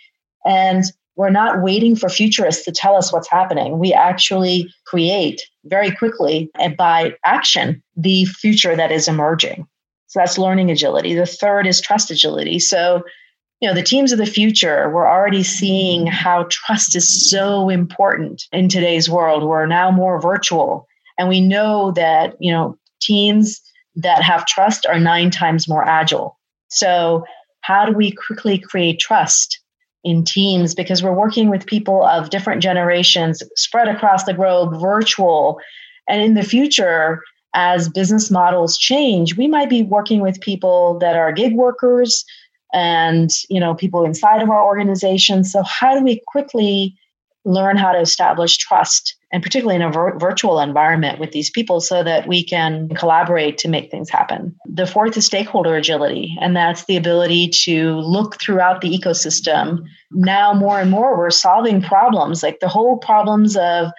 And 0.46 0.86
we're 1.16 1.30
not 1.30 1.62
waiting 1.62 1.96
for 1.96 2.10
futurists 2.10 2.66
to 2.66 2.72
tell 2.72 2.96
us 2.96 3.14
what's 3.14 3.30
happening. 3.30 3.78
We 3.78 3.94
actually 3.94 4.74
create 4.86 5.42
very 5.66 5.92
quickly 5.92 6.50
and 6.60 6.76
by 6.76 7.14
action 7.26 7.84
the 7.96 8.26
future 8.26 8.76
that 8.76 8.92
is 8.92 9.08
emerging. 9.08 9.68
So 10.08 10.20
that's 10.20 10.40
learning 10.40 10.72
agility. 10.72 11.14
The 11.14 11.28
third 11.28 11.68
is 11.68 11.80
trust 11.80 12.10
agility. 12.10 12.58
So 12.58 13.04
you 13.62 13.70
know 13.70 13.76
the 13.76 13.84
teams 13.84 14.12
of 14.12 14.18
the 14.18 14.26
future 14.26 14.90
we're 14.90 15.08
already 15.08 15.44
seeing 15.44 16.08
how 16.08 16.48
trust 16.50 16.96
is 16.96 17.30
so 17.30 17.70
important 17.70 18.44
in 18.52 18.68
today's 18.68 19.10
world. 19.10 19.44
We're 19.44 19.68
now 19.68 19.92
more 19.92 20.20
virtual. 20.20 20.88
And 21.18 21.30
we 21.30 21.40
know 21.40 21.92
that 21.92 22.36
you 22.40 22.52
know 22.52 22.78
teams 23.02 23.62
that 23.96 24.24
have 24.24 24.46
trust 24.46 24.86
are 24.88 25.00
nine 25.00 25.30
times 25.30 25.68
more 25.68 25.88
agile. 25.88 26.38
So 26.70 27.24
how 27.62 27.86
do 27.86 27.94
we 27.94 28.12
quickly 28.12 28.58
create 28.58 29.00
trust 29.00 29.60
in 30.04 30.24
teams? 30.24 30.74
Because 30.74 31.04
we're 31.04 31.14
working 31.14 31.50
with 31.50 31.68
people 31.68 32.04
of 32.06 32.32
different 32.32 32.64
generations 32.64 33.44
spread 33.56 33.88
across 33.88 34.24
the 34.24 34.34
globe 34.34 34.80
virtual. 34.82 35.60
And 36.08 36.22
in 36.22 36.34
the 36.34 36.44
future 36.44 37.22
as 37.54 37.90
business 37.90 38.32
models 38.32 38.78
change 38.78 39.36
we 39.36 39.46
might 39.46 39.70
be 39.70 39.84
working 39.84 40.22
with 40.22 40.40
people 40.40 40.98
that 41.00 41.18
are 41.18 41.34
gig 41.34 41.54
workers 41.54 42.24
and 42.74 43.30
you 43.50 43.60
know 43.60 43.76
people 43.76 44.04
inside 44.06 44.42
of 44.42 44.50
our 44.50 44.66
organization. 44.66 45.44
So 45.44 45.64
how 45.64 45.98
do 45.98 46.04
we 46.04 46.22
quickly 46.28 46.96
learn 47.44 47.76
how 47.76 47.92
to 47.92 48.00
establish 48.00 48.58
trust 48.58 49.16
and 49.34 49.42
particularly 49.42 49.76
in 49.76 49.82
a 49.82 49.92
vir- 49.92 50.20
virtual 50.20 50.60
environment 50.60 51.20
with 51.20 51.32
these 51.32 51.50
people 51.50 51.82
so 51.82 52.04
that 52.04 52.28
we 52.28 52.44
can 52.44 52.90
collaborate 52.90 53.58
to 53.60 53.68
make 53.68 53.90
things 53.90 54.10
happen? 54.10 54.56
The 54.66 54.86
fourth 54.86 55.18
is 55.18 55.26
stakeholder 55.26 55.76
agility 55.76 56.38
and 56.40 56.56
that's 56.56 56.86
the 56.86 56.98
ability 56.98 57.50
to 57.64 57.96
look 57.96 58.40
throughout 58.40 58.82
the 58.82 58.96
ecosystem. 58.96 59.84
Now 60.12 60.54
more 60.54 60.80
and 60.80 60.92
more 60.92 61.18
we're 61.18 61.32
solving 61.32 61.82
problems 61.82 62.44
like 62.44 62.60
the 62.60 62.68
whole 62.68 62.98
problems 62.98 63.58
of 63.58 63.92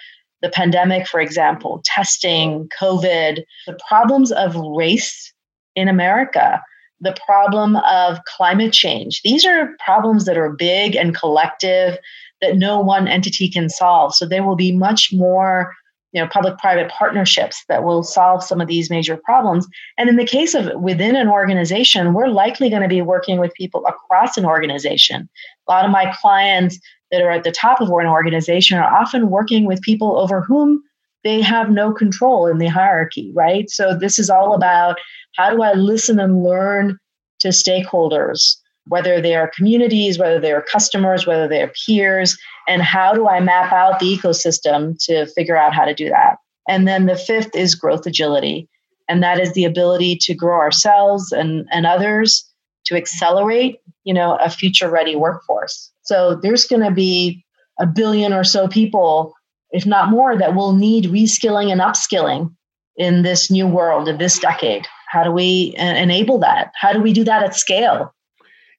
the 0.43 0.49
pandemic 0.49 1.07
for 1.07 1.19
example 1.21 1.81
testing 1.85 2.69
covid 2.79 3.43
the 3.65 3.79
problems 3.87 4.31
of 4.33 4.55
race 4.55 5.33
in 5.73 5.87
america 5.87 6.61
the 7.03 7.15
problem 7.25 7.75
of 7.77 8.19
climate 8.25 8.73
change. 8.73 9.21
These 9.23 9.45
are 9.45 9.75
problems 9.83 10.25
that 10.25 10.37
are 10.37 10.49
big 10.49 10.95
and 10.95 11.15
collective 11.15 11.97
that 12.41 12.57
no 12.57 12.79
one 12.79 13.07
entity 13.07 13.49
can 13.49 13.69
solve. 13.69 14.15
So 14.15 14.25
there 14.25 14.43
will 14.43 14.55
be 14.55 14.71
much 14.71 15.11
more 15.13 15.73
you 16.13 16.21
know 16.21 16.27
public 16.27 16.57
private 16.59 16.89
partnerships 16.89 17.63
that 17.67 17.83
will 17.83 18.03
solve 18.03 18.43
some 18.43 18.61
of 18.61 18.67
these 18.67 18.89
major 18.89 19.17
problems 19.17 19.67
and 19.97 20.07
in 20.07 20.15
the 20.15 20.25
case 20.25 20.53
of 20.53 20.69
within 20.79 21.15
an 21.15 21.27
organization 21.27 22.13
we're 22.13 22.27
likely 22.27 22.69
going 22.69 22.83
to 22.83 22.87
be 22.87 23.01
working 23.01 23.39
with 23.39 23.51
people 23.55 23.83
across 23.87 24.37
an 24.37 24.45
organization 24.45 25.27
a 25.67 25.71
lot 25.71 25.85
of 25.85 25.91
my 25.91 26.13
clients 26.21 26.79
that 27.11 27.21
are 27.21 27.31
at 27.31 27.43
the 27.43 27.51
top 27.51 27.81
of 27.81 27.89
an 27.89 28.05
organization 28.05 28.77
are 28.77 28.95
often 28.95 29.31
working 29.31 29.65
with 29.65 29.81
people 29.81 30.19
over 30.19 30.41
whom 30.41 30.83
they 31.23 31.41
have 31.41 31.69
no 31.69 31.91
control 31.91 32.47
in 32.47 32.57
the 32.57 32.67
hierarchy 32.67 33.31
right 33.35 33.69
so 33.69 33.95
this 33.95 34.19
is 34.19 34.29
all 34.29 34.53
about 34.53 34.97
how 35.35 35.49
do 35.49 35.61
I 35.61 35.73
listen 35.73 36.19
and 36.19 36.43
learn 36.43 36.97
to 37.39 37.49
stakeholders, 37.49 38.55
whether 38.87 39.21
they 39.21 39.35
are 39.35 39.51
communities, 39.55 40.19
whether 40.19 40.39
they 40.39 40.51
are 40.51 40.61
customers, 40.61 41.25
whether 41.25 41.47
they 41.47 41.61
are 41.61 41.73
peers, 41.85 42.37
and 42.67 42.81
how 42.81 43.13
do 43.13 43.27
I 43.27 43.39
map 43.39 43.71
out 43.71 43.99
the 43.99 44.17
ecosystem 44.17 44.97
to 45.05 45.25
figure 45.27 45.57
out 45.57 45.73
how 45.73 45.85
to 45.85 45.93
do 45.93 46.09
that? 46.09 46.37
And 46.67 46.87
then 46.87 47.05
the 47.05 47.17
fifth 47.17 47.55
is 47.55 47.75
growth 47.75 48.05
agility. 48.05 48.69
And 49.09 49.21
that 49.21 49.39
is 49.39 49.53
the 49.53 49.65
ability 49.65 50.17
to 50.21 50.33
grow 50.33 50.57
ourselves 50.57 51.31
and, 51.31 51.67
and 51.71 51.85
others 51.85 52.49
to 52.85 52.95
accelerate, 52.95 53.79
you 54.05 54.13
know, 54.13 54.35
a 54.37 54.49
future 54.49 54.89
ready 54.89 55.15
workforce. 55.15 55.91
So 56.03 56.35
there's 56.35 56.65
going 56.65 56.83
to 56.83 56.91
be 56.91 57.43
a 57.79 57.85
billion 57.85 58.31
or 58.31 58.45
so 58.45 58.67
people, 58.67 59.33
if 59.73 59.85
not 59.85 60.09
more, 60.09 60.37
that 60.37 60.55
will 60.55 60.73
need 60.73 61.05
reskilling 61.05 61.71
and 61.71 61.81
upskilling 61.81 62.55
in 62.95 63.23
this 63.23 63.51
new 63.51 63.67
world 63.67 64.07
of 64.07 64.19
this 64.19 64.39
decade. 64.39 64.87
How 65.09 65.23
do 65.23 65.31
we 65.31 65.75
uh, 65.77 65.83
enable 65.83 66.39
that? 66.39 66.71
How 66.79 66.93
do 66.93 67.01
we 67.01 67.11
do 67.11 67.23
that 67.25 67.43
at 67.43 67.55
scale? 67.55 68.13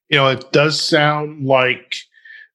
You 0.08 0.18
know, 0.18 0.28
it 0.28 0.52
does 0.52 0.80
sound 0.80 1.44
like 1.44 1.96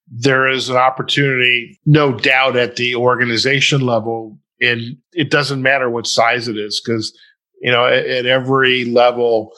there 0.08 0.48
is 0.48 0.70
an 0.70 0.78
opportunity, 0.78 1.80
no 1.86 2.12
doubt, 2.12 2.56
at 2.56 2.78
the 2.78 2.96
organization 2.96 3.82
level. 3.82 4.40
And 4.62 4.98
it 5.14 5.30
doesn't 5.30 5.62
matter 5.62 5.90
what 5.90 6.08
size 6.08 6.48
it 6.48 6.58
is, 6.58 6.82
because, 6.82 7.18
you 7.62 7.72
know, 7.72 7.86
at, 7.86 8.06
at 8.06 8.26
every 8.26 8.86
level, 8.86 9.52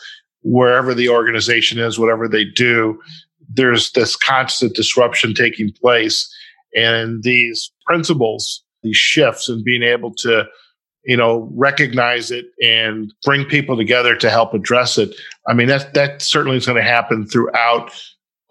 wherever 0.43 0.93
the 0.93 1.09
organization 1.09 1.79
is, 1.79 1.99
whatever 1.99 2.27
they 2.27 2.45
do, 2.45 2.99
there's 3.53 3.91
this 3.91 4.15
constant 4.15 4.75
disruption 4.75 5.33
taking 5.33 5.71
place. 5.81 6.27
And 6.75 7.23
these 7.23 7.71
principles, 7.85 8.63
these 8.83 8.97
shifts, 8.97 9.49
and 9.49 9.63
being 9.63 9.83
able 9.83 10.13
to 10.15 10.45
you 11.03 11.17
know, 11.17 11.49
recognize 11.53 12.29
it 12.29 12.45
and 12.61 13.11
bring 13.23 13.45
people 13.45 13.75
together 13.75 14.15
to 14.15 14.29
help 14.29 14.53
address 14.53 14.97
it. 14.97 15.15
I 15.47 15.53
mean, 15.53 15.67
that 15.67 15.93
that 15.95 16.21
certainly 16.21 16.57
is 16.57 16.65
going 16.65 16.77
to 16.77 16.83
happen 16.83 17.25
throughout 17.27 17.91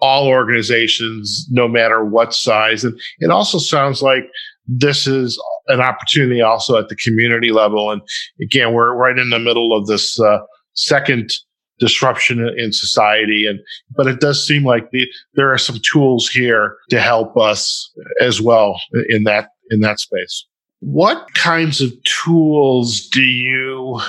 all 0.00 0.26
organizations, 0.26 1.46
no 1.50 1.68
matter 1.68 2.04
what 2.04 2.34
size. 2.34 2.84
And 2.84 2.98
it 3.18 3.30
also 3.30 3.58
sounds 3.58 4.02
like 4.02 4.24
this 4.66 5.06
is 5.06 5.40
an 5.68 5.80
opportunity 5.80 6.40
also 6.40 6.78
at 6.78 6.88
the 6.88 6.96
community 6.96 7.52
level. 7.52 7.90
And 7.90 8.02
again, 8.42 8.72
we're 8.72 8.94
right 8.94 9.18
in 9.18 9.30
the 9.30 9.38
middle 9.38 9.76
of 9.76 9.86
this 9.86 10.18
uh, 10.18 10.38
second 10.74 11.34
disruption 11.78 12.46
in 12.58 12.74
society 12.74 13.46
and 13.46 13.58
but 13.96 14.06
it 14.06 14.20
does 14.20 14.46
seem 14.46 14.64
like 14.64 14.90
the, 14.90 15.08
there 15.32 15.50
are 15.50 15.56
some 15.56 15.78
tools 15.90 16.28
here 16.28 16.76
to 16.90 17.00
help 17.00 17.38
us 17.38 17.90
as 18.20 18.38
well 18.38 18.78
in 19.08 19.24
that 19.24 19.48
in 19.70 19.80
that 19.80 19.98
space 20.00 20.44
what 20.80 21.33
kinds 21.35 21.80
of 21.80 21.92
tools 22.04 23.06
do 23.06 23.22
you 23.22 24.00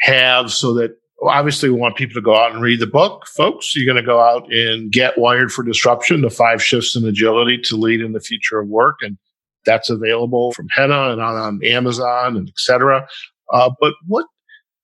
have 0.00 0.52
so 0.52 0.74
that 0.74 0.96
obviously 1.22 1.70
we 1.70 1.78
want 1.78 1.96
people 1.96 2.14
to 2.14 2.20
go 2.20 2.36
out 2.36 2.52
and 2.52 2.62
read 2.62 2.80
the 2.80 2.86
book, 2.86 3.26
folks? 3.26 3.74
You're 3.74 3.92
going 3.92 4.02
to 4.02 4.06
go 4.06 4.20
out 4.20 4.52
and 4.52 4.90
get 4.90 5.18
Wired 5.18 5.52
for 5.52 5.62
Disruption, 5.62 6.22
the 6.22 6.30
five 6.30 6.62
shifts 6.62 6.94
in 6.96 7.06
agility 7.06 7.58
to 7.64 7.76
lead 7.76 8.00
in 8.00 8.12
the 8.12 8.20
future 8.20 8.58
of 8.58 8.68
work. 8.68 8.98
And 9.00 9.16
that's 9.64 9.90
available 9.90 10.52
from 10.52 10.68
Henna 10.70 11.10
and 11.10 11.20
on, 11.20 11.36
on 11.36 11.64
Amazon 11.64 12.36
and 12.36 12.48
etc. 12.48 13.06
Uh, 13.52 13.70
but 13.80 13.94
what 14.06 14.26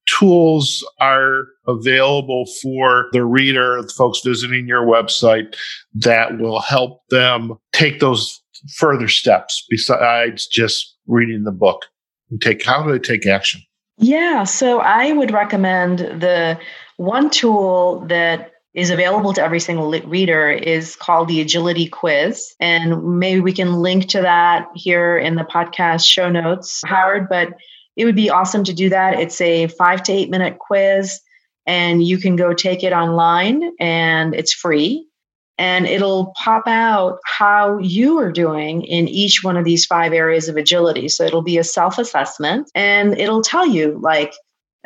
tools 0.07 0.87
are 1.01 1.47
available 1.67 2.45
for 2.63 3.07
the 3.13 3.25
reader, 3.25 3.83
the 3.83 3.89
folks 3.89 4.21
visiting 4.21 4.69
your 4.69 4.85
website 4.85 5.57
that 5.95 6.39
will 6.39 6.61
help 6.61 7.01
them 7.09 7.55
take 7.73 8.01
those 8.01 8.44
further 8.77 9.09
steps 9.09 9.65
besides 9.69 10.47
just 10.47 10.97
reading 11.07 11.45
the 11.45 11.53
book? 11.53 11.87
And 12.31 12.41
take 12.41 12.65
how 12.65 12.83
do 12.83 12.93
they 12.93 12.99
take 12.99 13.27
action? 13.27 13.61
Yeah, 13.99 14.45
so 14.45 14.81
I 14.81 15.13
would 15.13 15.31
recommend 15.31 15.99
the 15.99 16.59
one 16.97 17.31
tool 17.31 18.05
that 18.09 18.53
is 18.75 18.91
available 18.91 19.33
to 19.33 19.43
every 19.43 19.61
single 19.61 19.89
reader 19.89 20.51
is 20.51 20.97
called 20.97 21.29
the 21.29 21.41
agility 21.41 21.87
quiz. 21.87 22.55
And 22.59 23.19
maybe 23.19 23.41
we 23.41 23.53
can 23.53 23.75
link 23.75 24.09
to 24.09 24.21
that 24.21 24.67
here 24.75 25.17
in 25.17 25.37
the 25.37 25.45
podcast 25.45 26.11
show 26.11 26.29
notes 26.29 26.83
howard 26.85 27.29
but 27.29 27.51
it 27.97 28.05
would 28.05 28.17
be 28.17 28.29
awesome 28.29 28.65
to 28.65 28.75
do 28.75 28.89
that. 28.89 29.21
It's 29.21 29.41
a 29.41 29.69
5 29.69 30.03
to 30.05 30.13
8 30.13 30.31
minute 30.31 30.59
quiz 30.59 31.21
and 31.67 32.05
you 32.05 32.19
can 32.19 32.35
go 32.35 32.53
take 32.53 32.83
it 32.83 32.93
online 32.93 33.73
and 33.79 34.35
it's 34.35 34.53
free 34.53 35.07
and 35.59 35.87
it'll 35.87 36.33
pop 36.37 36.67
out 36.67 37.19
how 37.25 37.79
you 37.79 38.19
are 38.19 38.33
doing 38.33 38.83
in 38.83 39.09
each 39.09 39.45
one 39.45 39.57
of 39.57 39.65
these 39.65 39.87
five 39.87 40.13
areas 40.13 40.49
of 40.49 40.57
agility. 40.57 41.09
So 41.09 41.25
it'll 41.25 41.43
be 41.43 41.59
a 41.59 41.65
self 41.65 41.99
assessment 41.99 42.71
and 42.75 43.17
it'll 43.19 43.43
tell 43.43 43.67
you, 43.67 43.99
like, 44.03 44.35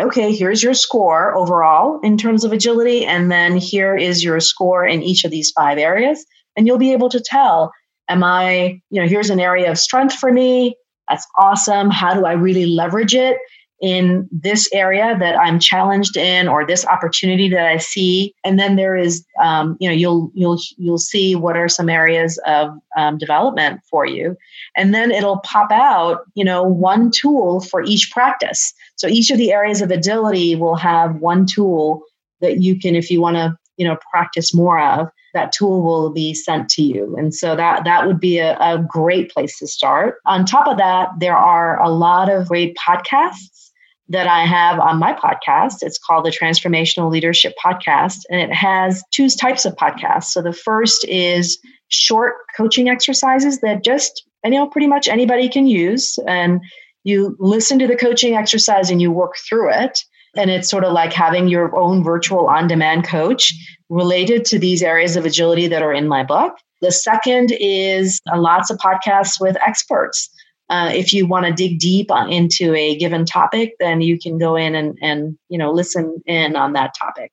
okay, 0.00 0.34
here's 0.34 0.62
your 0.62 0.74
score 0.74 1.34
overall 1.36 2.00
in 2.02 2.16
terms 2.16 2.44
of 2.44 2.52
agility. 2.52 3.04
And 3.04 3.30
then 3.30 3.56
here 3.56 3.96
is 3.96 4.22
your 4.22 4.40
score 4.40 4.86
in 4.86 5.02
each 5.02 5.24
of 5.24 5.30
these 5.30 5.50
five 5.50 5.78
areas. 5.78 6.24
And 6.56 6.66
you'll 6.66 6.78
be 6.78 6.92
able 6.92 7.08
to 7.10 7.20
tell, 7.20 7.72
am 8.08 8.22
I, 8.22 8.80
you 8.90 9.00
know, 9.00 9.08
here's 9.08 9.30
an 9.30 9.40
area 9.40 9.70
of 9.70 9.78
strength 9.78 10.14
for 10.14 10.32
me. 10.32 10.76
That's 11.08 11.26
awesome. 11.36 11.90
How 11.90 12.14
do 12.14 12.26
I 12.26 12.32
really 12.32 12.66
leverage 12.66 13.14
it? 13.14 13.38
In 13.80 14.28
this 14.32 14.68
area 14.72 15.16
that 15.20 15.38
I'm 15.38 15.58
challenged 15.58 16.16
in 16.16 16.48
or 16.48 16.66
this 16.66 16.84
opportunity 16.86 17.48
that 17.50 17.66
I 17.66 17.76
see. 17.76 18.34
And 18.44 18.58
then 18.58 18.76
there 18.76 18.96
is, 18.96 19.24
um, 19.40 19.76
you 19.80 19.88
know, 19.88 19.94
you'll 19.94 20.30
you'll 20.34 20.58
you'll 20.76 20.98
see 20.98 21.34
what 21.34 21.56
are 21.56 21.68
some 21.68 21.88
areas 21.88 22.38
of 22.46 22.70
um, 22.96 23.18
development 23.18 23.80
for 23.90 24.06
you, 24.06 24.36
and 24.76 24.94
then 24.94 25.10
it'll 25.10 25.40
pop 25.40 25.70
out, 25.70 26.22
you 26.34 26.44
know, 26.44 26.62
one 26.62 27.10
tool 27.10 27.60
for 27.60 27.82
each 27.84 28.10
practice. 28.12 28.72
So 28.96 29.06
each 29.06 29.30
of 29.30 29.38
the 29.38 29.52
areas 29.52 29.80
of 29.80 29.90
agility 29.90 30.56
will 30.56 30.76
have 30.76 31.16
one 31.16 31.46
tool 31.46 32.02
that 32.40 32.60
you 32.60 32.78
can, 32.78 32.94
if 32.94 33.10
you 33.10 33.20
want 33.20 33.36
to 33.36 33.56
you 33.78 33.86
know, 33.86 33.96
practice 34.10 34.52
more 34.52 34.80
of, 34.80 35.08
that 35.32 35.52
tool 35.52 35.82
will 35.82 36.10
be 36.10 36.34
sent 36.34 36.68
to 36.70 36.82
you. 36.82 37.16
And 37.16 37.34
so 37.34 37.56
that 37.56 37.84
that 37.84 38.06
would 38.06 38.20
be 38.20 38.38
a, 38.38 38.58
a 38.58 38.84
great 38.86 39.30
place 39.30 39.58
to 39.60 39.66
start. 39.66 40.16
On 40.26 40.44
top 40.44 40.66
of 40.66 40.76
that, 40.78 41.08
there 41.18 41.36
are 41.36 41.80
a 41.80 41.88
lot 41.88 42.28
of 42.28 42.48
great 42.48 42.76
podcasts 42.76 43.67
that 44.08 44.26
I 44.26 44.44
have 44.46 44.78
on 44.80 44.98
my 44.98 45.12
podcast. 45.12 45.76
It's 45.82 45.98
called 45.98 46.24
the 46.24 46.30
Transformational 46.30 47.10
Leadership 47.10 47.54
Podcast, 47.62 48.20
and 48.30 48.40
it 48.40 48.52
has 48.52 49.02
two 49.12 49.28
types 49.28 49.64
of 49.64 49.74
podcasts. 49.74 50.26
So 50.26 50.42
the 50.42 50.52
first 50.52 51.04
is 51.06 51.58
short 51.88 52.34
coaching 52.56 52.88
exercises 52.88 53.60
that 53.60 53.84
just 53.84 54.24
you 54.44 54.52
know 54.52 54.66
pretty 54.66 54.86
much 54.86 55.08
anybody 55.08 55.48
can 55.48 55.66
use, 55.66 56.18
and 56.26 56.60
you 57.04 57.36
listen 57.38 57.78
to 57.78 57.86
the 57.86 57.96
coaching 57.96 58.34
exercise 58.34 58.90
and 58.90 59.00
you 59.00 59.10
work 59.10 59.34
through 59.48 59.72
it. 59.72 60.00
And 60.36 60.50
it's 60.50 60.70
sort 60.70 60.84
of 60.84 60.92
like 60.92 61.12
having 61.12 61.48
your 61.48 61.74
own 61.76 62.04
virtual 62.04 62.46
on 62.48 62.68
demand 62.68 63.04
coach 63.04 63.52
related 63.88 64.44
to 64.46 64.58
these 64.58 64.82
areas 64.82 65.16
of 65.16 65.24
agility 65.24 65.66
that 65.68 65.82
are 65.82 65.92
in 65.92 66.06
my 66.06 66.22
book. 66.22 66.54
The 66.80 66.92
second 66.92 67.52
is 67.58 68.20
lots 68.34 68.70
of 68.70 68.78
podcasts 68.78 69.40
with 69.40 69.56
experts. 69.66 70.28
Uh, 70.70 70.90
if 70.92 71.12
you 71.12 71.26
want 71.26 71.46
to 71.46 71.52
dig 71.52 71.78
deep 71.78 72.10
into 72.28 72.74
a 72.74 72.96
given 72.98 73.24
topic, 73.24 73.74
then 73.80 74.00
you 74.00 74.18
can 74.18 74.38
go 74.38 74.54
in 74.54 74.74
and, 74.74 74.98
and 75.00 75.38
you 75.48 75.58
know 75.58 75.72
listen 75.72 76.22
in 76.26 76.56
on 76.56 76.72
that 76.74 76.94
topic. 76.98 77.32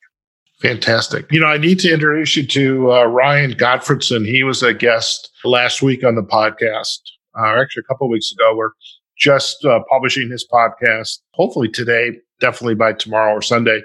Fantastic. 0.61 1.29
You 1.31 1.41
know, 1.41 1.47
I 1.47 1.57
need 1.57 1.79
to 1.79 1.93
introduce 1.93 2.35
you 2.35 2.47
to 2.47 2.93
uh, 2.93 3.03
Ryan 3.05 3.53
Gottfredson. 3.53 4.25
He 4.25 4.43
was 4.43 4.63
a 4.63 4.73
guest 4.73 5.29
last 5.43 5.81
week 5.81 6.03
on 6.03 6.15
the 6.15 6.23
podcast, 6.23 6.99
uh, 7.37 7.61
actually 7.61 7.81
a 7.81 7.87
couple 7.91 8.07
of 8.07 8.11
weeks 8.11 8.31
ago. 8.31 8.55
We're 8.55 8.71
just 9.17 9.65
uh, 9.65 9.81
publishing 9.89 10.29
his 10.29 10.47
podcast, 10.49 11.19
hopefully 11.33 11.69
today, 11.69 12.13
definitely 12.39 12.75
by 12.75 12.93
tomorrow 12.93 13.33
or 13.33 13.41
Sunday. 13.41 13.81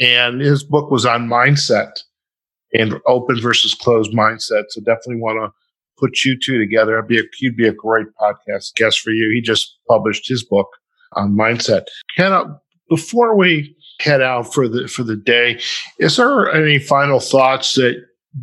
And 0.00 0.40
his 0.40 0.64
book 0.64 0.90
was 0.90 1.06
on 1.06 1.28
mindset 1.28 2.00
and 2.72 3.00
open 3.06 3.40
versus 3.40 3.74
closed 3.74 4.12
mindset. 4.12 4.64
So 4.70 4.80
definitely 4.80 5.16
want 5.16 5.38
to 5.38 5.52
put 6.00 6.24
you 6.24 6.38
two 6.38 6.58
together. 6.58 6.98
It'd 6.98 7.08
be 7.08 7.20
a, 7.20 7.24
he'd 7.36 7.56
be 7.56 7.68
a 7.68 7.72
great 7.72 8.06
podcast 8.20 8.74
guest 8.74 9.00
for 9.00 9.10
you. 9.10 9.30
He 9.32 9.40
just 9.40 9.78
published 9.88 10.28
his 10.28 10.42
book 10.44 10.68
on 11.14 11.36
mindset. 11.36 11.84
Henna, 12.16 12.60
before 12.88 13.36
we 13.36 13.76
head 14.00 14.22
out 14.22 14.52
for 14.52 14.66
the 14.68 14.88
for 14.88 15.02
the 15.02 15.16
day, 15.16 15.60
is 15.98 16.16
there 16.16 16.50
any 16.52 16.78
final 16.78 17.20
thoughts 17.20 17.74
that 17.74 18.02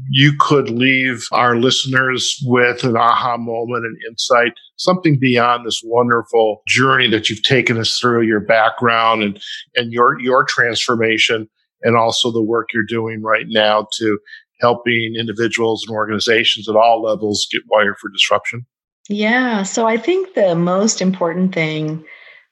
you 0.10 0.34
could 0.38 0.70
leave 0.70 1.26
our 1.32 1.56
listeners 1.56 2.42
with 2.46 2.84
an 2.84 2.98
aha 2.98 3.38
moment, 3.38 3.86
an 3.86 3.98
insight, 4.10 4.54
something 4.76 5.18
beyond 5.18 5.66
this 5.66 5.82
wonderful 5.84 6.62
journey 6.68 7.10
that 7.10 7.30
you've 7.30 7.44
taken 7.44 7.78
us 7.78 7.98
through, 7.98 8.24
your 8.24 8.42
background 8.42 9.24
and, 9.24 9.42
and 9.76 9.94
your, 9.94 10.20
your 10.20 10.44
transformation, 10.44 11.48
and 11.84 11.96
also 11.96 12.32
the 12.32 12.42
work 12.42 12.70
you're 12.74 12.84
doing 12.84 13.22
right 13.22 13.46
now 13.48 13.88
to 13.98 14.20
helping 14.60 15.16
individuals 15.16 15.86
and 15.88 15.96
organizations 15.96 16.68
at 16.68 16.76
all 16.76 17.02
levels 17.02 17.48
get 17.52 17.62
wired 17.68 17.96
for 18.00 18.10
disruption? 18.10 18.66
Yeah. 19.10 19.64
So 19.64 19.88
I 19.88 19.98
think 19.98 20.34
the 20.34 20.56
most 20.56 21.02
important 21.02 21.54
thing 21.54 22.04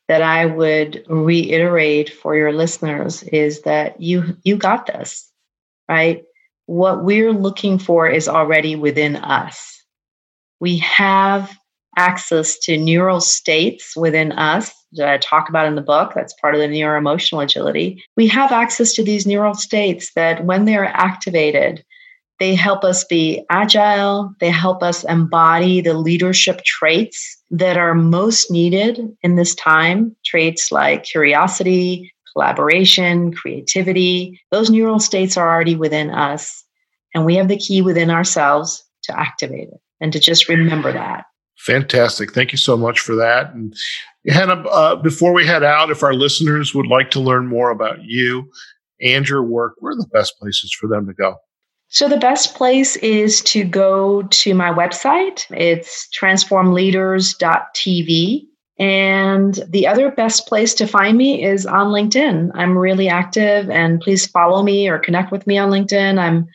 that 0.07 0.21
I 0.21 0.45
would 0.45 1.03
reiterate 1.07 2.09
for 2.09 2.35
your 2.35 2.53
listeners 2.53 3.23
is 3.23 3.61
that 3.63 3.99
you 3.99 4.37
you 4.43 4.55
got 4.55 4.85
this, 4.85 5.29
right? 5.89 6.23
what 6.65 7.03
we're 7.03 7.33
looking 7.33 7.77
for 7.77 8.07
is 8.07 8.27
already 8.27 8.75
within 8.75 9.17
us. 9.17 9.83
We 10.59 10.77
have 10.79 11.55
access 11.97 12.57
to 12.59 12.77
neural 12.77 13.21
states 13.21 13.95
within 13.95 14.31
us 14.33 14.73
that 14.93 15.07
I 15.07 15.17
talk 15.17 15.49
about 15.49 15.67
in 15.67 15.75
the 15.75 15.81
book. 15.81 16.13
That's 16.13 16.33
part 16.33 16.55
of 16.55 16.61
the 16.61 16.67
neuroemotional 16.67 17.43
agility. 17.43 18.03
We 18.17 18.27
have 18.27 18.51
access 18.51 18.93
to 18.93 19.03
these 19.03 19.27
neural 19.27 19.53
states 19.53 20.11
that, 20.15 20.45
when 20.45 20.65
they're 20.65 20.85
activated, 20.85 21.85
they 22.39 22.53
help 22.55 22.83
us 22.83 23.03
be 23.05 23.45
agile. 23.49 24.33
They 24.39 24.49
help 24.49 24.83
us 24.83 25.03
embody 25.05 25.81
the 25.81 25.93
leadership 25.93 26.63
traits 26.65 27.37
that 27.51 27.77
are 27.77 27.93
most 27.93 28.51
needed 28.51 28.99
in 29.21 29.35
this 29.35 29.55
time. 29.55 30.15
Traits 30.25 30.71
like 30.71 31.03
curiosity, 31.03 32.13
collaboration, 32.33 33.33
creativity. 33.33 34.41
Those 34.51 34.69
neural 34.69 34.99
states 34.99 35.37
are 35.37 35.49
already 35.49 35.75
within 35.75 36.09
us. 36.09 36.63
And 37.13 37.25
we 37.25 37.35
have 37.35 37.47
the 37.47 37.57
key 37.57 37.81
within 37.81 38.09
ourselves 38.09 38.83
to 39.03 39.17
activate 39.17 39.69
it 39.69 39.79
and 40.01 40.11
to 40.11 40.19
just 40.19 40.49
remember 40.49 40.91
that. 40.91 41.25
Fantastic. 41.57 42.33
Thank 42.33 42.51
you 42.51 42.57
so 42.57 42.75
much 42.75 42.99
for 42.99 43.15
that. 43.15 43.53
And 43.53 43.73
Henna, 44.27 44.55
uh, 44.67 44.97
before 44.97 45.31
we 45.31 45.45
head 45.45 45.63
out, 45.63 45.89
if 45.89 46.03
our 46.03 46.13
listeners 46.13 46.75
would 46.75 46.87
like 46.87 47.11
to 47.11 47.21
learn 47.21 47.47
more 47.47 47.69
about 47.69 48.03
you 48.03 48.51
and 49.01 49.27
your 49.27 49.41
work, 49.41 49.75
where 49.79 49.93
are 49.93 49.95
the 49.95 50.07
best 50.11 50.37
places 50.37 50.73
for 50.73 50.87
them 50.87 51.07
to 51.07 51.13
go? 51.13 51.37
So, 51.87 52.09
the 52.09 52.17
best 52.17 52.55
place 52.55 52.95
is 52.97 53.41
to 53.43 53.63
go 53.63 54.23
to 54.23 54.53
my 54.53 54.71
website. 54.71 55.45
It's 55.51 56.09
transformleaders.tv. 56.19 58.47
And 58.77 59.57
the 59.69 59.87
other 59.87 60.11
best 60.11 60.47
place 60.47 60.73
to 60.75 60.87
find 60.87 61.17
me 61.17 61.45
is 61.45 61.65
on 61.65 61.87
LinkedIn. 61.87 62.51
I'm 62.53 62.77
really 62.77 63.07
active 63.07 63.69
and 63.69 64.01
please 64.01 64.27
follow 64.27 64.63
me 64.63 64.89
or 64.89 64.99
connect 64.99 65.31
with 65.31 65.47
me 65.47 65.57
on 65.57 65.69
LinkedIn. 65.69 66.19
I'm 66.19 66.45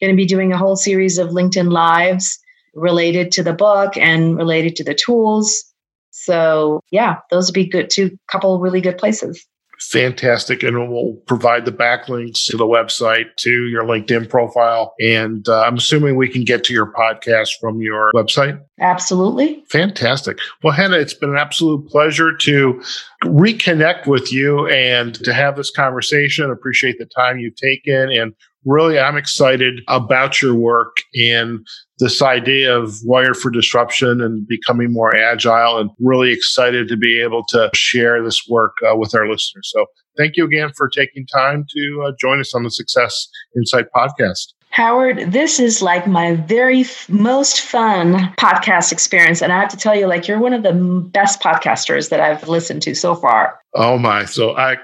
going 0.00 0.12
to 0.12 0.16
be 0.16 0.26
doing 0.26 0.52
a 0.52 0.58
whole 0.58 0.76
series 0.76 1.16
of 1.16 1.30
LinkedIn 1.30 1.72
lives 1.72 2.38
related 2.74 3.32
to 3.32 3.42
the 3.42 3.54
book 3.54 3.96
and 3.96 4.36
related 4.36 4.76
to 4.76 4.84
the 4.84 4.94
tools. 4.94 5.64
So, 6.10 6.80
yeah, 6.90 7.16
those 7.30 7.48
would 7.48 7.54
be 7.54 7.66
good. 7.66 7.88
Two 7.88 8.18
couple 8.30 8.60
really 8.60 8.80
good 8.80 8.98
places. 8.98 9.46
Fantastic. 9.80 10.62
And 10.62 10.90
we'll 10.90 11.14
provide 11.26 11.64
the 11.64 11.72
backlinks 11.72 12.46
to 12.46 12.56
the 12.56 12.66
website, 12.66 13.34
to 13.36 13.66
your 13.66 13.84
LinkedIn 13.84 14.28
profile. 14.28 14.94
And 15.00 15.48
uh, 15.48 15.62
I'm 15.62 15.76
assuming 15.76 16.16
we 16.16 16.28
can 16.28 16.44
get 16.44 16.64
to 16.64 16.74
your 16.74 16.92
podcast 16.92 17.50
from 17.60 17.80
your 17.80 18.10
website. 18.14 18.60
Absolutely. 18.80 19.64
Fantastic. 19.68 20.38
Well, 20.62 20.74
Henna, 20.74 20.96
it's 20.96 21.14
been 21.14 21.30
an 21.30 21.36
absolute 21.36 21.88
pleasure 21.88 22.36
to 22.36 22.82
reconnect 23.24 24.06
with 24.06 24.32
you 24.32 24.68
and 24.68 25.14
to 25.24 25.32
have 25.32 25.56
this 25.56 25.70
conversation. 25.70 26.50
Appreciate 26.50 26.98
the 26.98 27.06
time 27.06 27.38
you've 27.38 27.56
taken 27.56 28.10
and 28.10 28.34
really 28.64 28.98
I'm 28.98 29.16
excited 29.16 29.80
about 29.88 30.42
your 30.42 30.54
work 30.54 30.98
and 31.14 31.66
this 32.00 32.22
idea 32.22 32.76
of 32.76 32.96
wired 33.04 33.36
for 33.36 33.50
disruption 33.50 34.20
and 34.20 34.48
becoming 34.48 34.92
more 34.92 35.14
agile 35.14 35.78
and 35.78 35.90
really 36.00 36.32
excited 36.32 36.88
to 36.88 36.96
be 36.96 37.20
able 37.20 37.44
to 37.44 37.70
share 37.74 38.22
this 38.24 38.42
work 38.48 38.72
uh, 38.90 38.96
with 38.96 39.14
our 39.14 39.28
listeners. 39.28 39.70
So 39.72 39.84
thank 40.16 40.36
you 40.36 40.44
again 40.44 40.70
for 40.76 40.88
taking 40.88 41.26
time 41.26 41.66
to 41.76 42.04
uh, 42.06 42.12
join 42.18 42.40
us 42.40 42.54
on 42.54 42.64
the 42.64 42.70
Success 42.70 43.28
Insight 43.56 43.86
podcast. 43.94 44.54
Howard, 44.70 45.32
this 45.32 45.60
is 45.60 45.82
like 45.82 46.06
my 46.06 46.36
very 46.36 46.82
f- 46.82 47.08
most 47.08 47.60
fun 47.60 48.32
podcast 48.38 48.92
experience. 48.92 49.42
And 49.42 49.52
I 49.52 49.60
have 49.60 49.68
to 49.70 49.76
tell 49.76 49.96
you, 49.96 50.06
like, 50.06 50.26
you're 50.26 50.38
one 50.38 50.52
of 50.52 50.62
the 50.62 50.72
best 50.72 51.40
podcasters 51.40 52.08
that 52.10 52.20
I've 52.20 52.48
listened 52.48 52.80
to 52.82 52.94
so 52.94 53.14
far. 53.16 53.58
Oh, 53.74 53.98
my. 53.98 54.24
So 54.24 54.56
I 54.56 54.76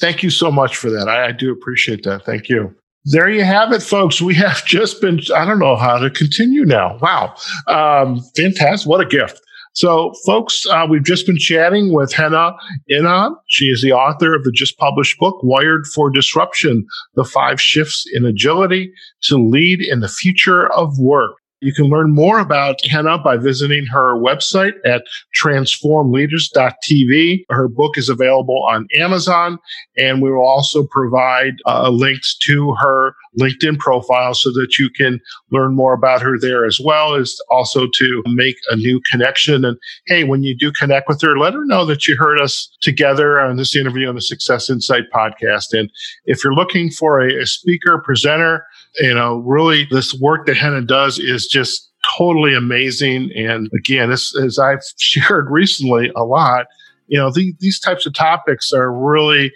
thank 0.00 0.22
you 0.22 0.28
so 0.28 0.52
much 0.52 0.76
for 0.76 0.90
that. 0.90 1.08
I, 1.08 1.28
I 1.28 1.32
do 1.32 1.50
appreciate 1.50 2.04
that. 2.04 2.24
Thank 2.26 2.50
you 2.50 2.76
there 3.06 3.30
you 3.30 3.44
have 3.44 3.72
it, 3.72 3.82
folks. 3.82 4.20
We 4.20 4.34
have 4.34 4.64
just 4.66 5.00
been, 5.00 5.20
I 5.34 5.44
don't 5.44 5.58
know 5.58 5.76
how 5.76 5.98
to 5.98 6.10
continue 6.10 6.64
now. 6.64 6.98
Wow. 7.00 7.34
Um, 7.68 8.20
fantastic. 8.36 8.88
What 8.88 9.00
a 9.00 9.06
gift. 9.06 9.40
So, 9.74 10.14
folks, 10.24 10.64
uh, 10.66 10.86
we've 10.88 11.04
just 11.04 11.26
been 11.26 11.36
chatting 11.36 11.92
with 11.92 12.10
Henna 12.10 12.52
Inam. 12.90 13.34
She 13.48 13.66
is 13.66 13.82
the 13.82 13.92
author 13.92 14.34
of 14.34 14.42
the 14.42 14.50
just 14.50 14.78
published 14.78 15.18
book, 15.18 15.38
Wired 15.42 15.86
for 15.86 16.08
Disruption 16.08 16.86
The 17.14 17.24
Five 17.24 17.60
Shifts 17.60 18.06
in 18.14 18.24
Agility 18.24 18.90
to 19.24 19.36
Lead 19.36 19.82
in 19.82 20.00
the 20.00 20.08
Future 20.08 20.72
of 20.72 20.98
Work. 20.98 21.36
You 21.60 21.72
can 21.72 21.86
learn 21.86 22.14
more 22.14 22.38
about 22.38 22.84
Henna 22.84 23.18
by 23.18 23.38
visiting 23.38 23.86
her 23.86 24.14
website 24.14 24.74
at 24.84 25.04
transformleaders.tv. 25.42 27.44
Her 27.48 27.68
book 27.68 27.96
is 27.96 28.10
available 28.10 28.62
on 28.68 28.86
Amazon, 28.94 29.58
and 29.96 30.20
we 30.20 30.30
will 30.30 30.46
also 30.46 30.86
provide 30.90 31.54
uh, 31.66 31.88
links 31.88 32.36
to 32.46 32.74
her 32.74 33.14
LinkedIn 33.38 33.78
profile 33.78 34.34
so 34.34 34.50
that 34.50 34.78
you 34.78 34.90
can 34.90 35.20
learn 35.50 35.74
more 35.74 35.92
about 35.92 36.22
her 36.22 36.38
there 36.38 36.66
as 36.66 36.80
well 36.80 37.14
as 37.14 37.36
also 37.50 37.86
to 37.94 38.22
make 38.26 38.56
a 38.70 38.76
new 38.76 39.00
connection. 39.10 39.64
And 39.64 39.78
hey, 40.06 40.24
when 40.24 40.42
you 40.42 40.56
do 40.56 40.72
connect 40.72 41.08
with 41.08 41.20
her, 41.22 41.38
let 41.38 41.54
her 41.54 41.64
know 41.64 41.84
that 41.86 42.06
you 42.06 42.16
heard 42.16 42.38
us 42.38 42.68
together 42.80 43.40
on 43.40 43.56
this 43.56 43.74
interview 43.74 44.08
on 44.08 44.14
the 44.14 44.22
Success 44.22 44.70
Insight 44.70 45.04
podcast. 45.14 45.72
And 45.72 45.90
if 46.24 46.44
you're 46.44 46.54
looking 46.54 46.90
for 46.90 47.20
a, 47.20 47.42
a 47.42 47.46
speaker, 47.46 48.00
presenter, 48.04 48.64
you 48.98 49.14
know, 49.14 49.36
really 49.38 49.86
this 49.90 50.14
work 50.14 50.46
that 50.46 50.56
Henna 50.56 50.82
does 50.82 51.18
is 51.18 51.46
just 51.46 51.90
totally 52.16 52.54
amazing. 52.54 53.30
And 53.36 53.70
again, 53.76 54.10
this, 54.10 54.36
as 54.36 54.58
I've 54.58 54.82
shared 54.98 55.50
recently 55.50 56.10
a 56.16 56.24
lot, 56.24 56.66
you 57.08 57.18
know, 57.18 57.30
the, 57.30 57.54
these 57.60 57.78
types 57.78 58.06
of 58.06 58.14
topics 58.14 58.72
are 58.72 58.92
really 58.92 59.52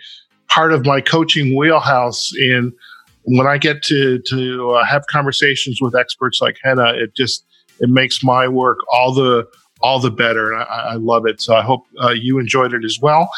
part 0.49 0.73
of 0.73 0.85
my 0.85 1.01
coaching 1.01 1.57
wheelhouse. 1.57 2.31
And 2.41 2.73
when 3.23 3.47
I 3.47 3.59
get 3.59 3.83
to 3.85 4.19
to 4.19 4.71
uh, 4.71 4.85
have 4.85 5.07
conversations 5.11 5.79
with 5.81 5.95
experts 5.95 6.41
like 6.41 6.57
Henna, 6.63 6.93
it 6.95 7.15
just 7.15 7.45
it 7.81 7.89
makes 7.89 8.23
my 8.23 8.49
work 8.49 8.79
all 8.93 9.15
the 9.15 9.47
all 9.83 9.99
the 9.99 10.11
better, 10.11 10.53
and 10.53 10.63
I, 10.63 10.91
I 10.91 10.95
love 10.95 11.27
it. 11.27 11.41
So 11.41 11.55
I 11.55 11.63
hope 11.63 11.87
uh, 12.03 12.11
you 12.11 12.39
enjoyed 12.39 12.75
it 12.75 12.85
as 12.85 12.99
well. 13.01 13.31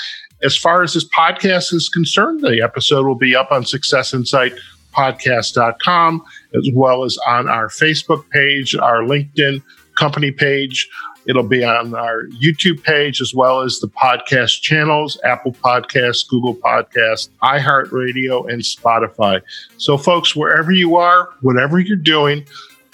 As 0.43 0.57
far 0.57 0.83
as 0.83 0.95
this 0.95 1.09
podcast 1.09 1.73
is 1.73 1.89
concerned, 1.89 2.41
the 2.41 2.61
episode 2.63 3.07
will 3.07 3.15
be 3.15 3.37
up 3.37 3.53
on 3.53 3.65
Success 3.65 4.13
Insight 4.13 4.53
successpodcast.com, 4.93 6.23
as 6.55 6.69
well 6.75 7.05
as 7.05 7.19
on 7.27 7.49
our 7.49 7.69
Facebook 7.69 8.29
page, 8.31 8.75
our 8.75 9.01
LinkedIn 9.03 9.63
company 9.95 10.31
page. 10.31 10.89
It'll 11.27 11.45
be 11.45 11.63
on 11.63 11.95
our 11.95 12.27
YouTube 12.43 12.83
page 12.83 13.21
as 13.21 13.33
well 13.33 13.61
as 13.61 13.79
the 13.79 13.87
podcast 13.87 14.61
channels 14.61 15.21
Apple 15.25 15.53
Podcasts, 15.53 16.27
Google 16.27 16.57
Podcasts, 16.57 17.29
iHeartRadio, 17.43 18.51
and 18.53 18.63
Spotify. 18.63 19.41
So, 19.77 19.97
folks, 19.97 20.35
wherever 20.35 20.73
you 20.73 20.97
are, 20.97 21.29
whatever 21.41 21.79
you're 21.79 21.97
doing, 21.97 22.45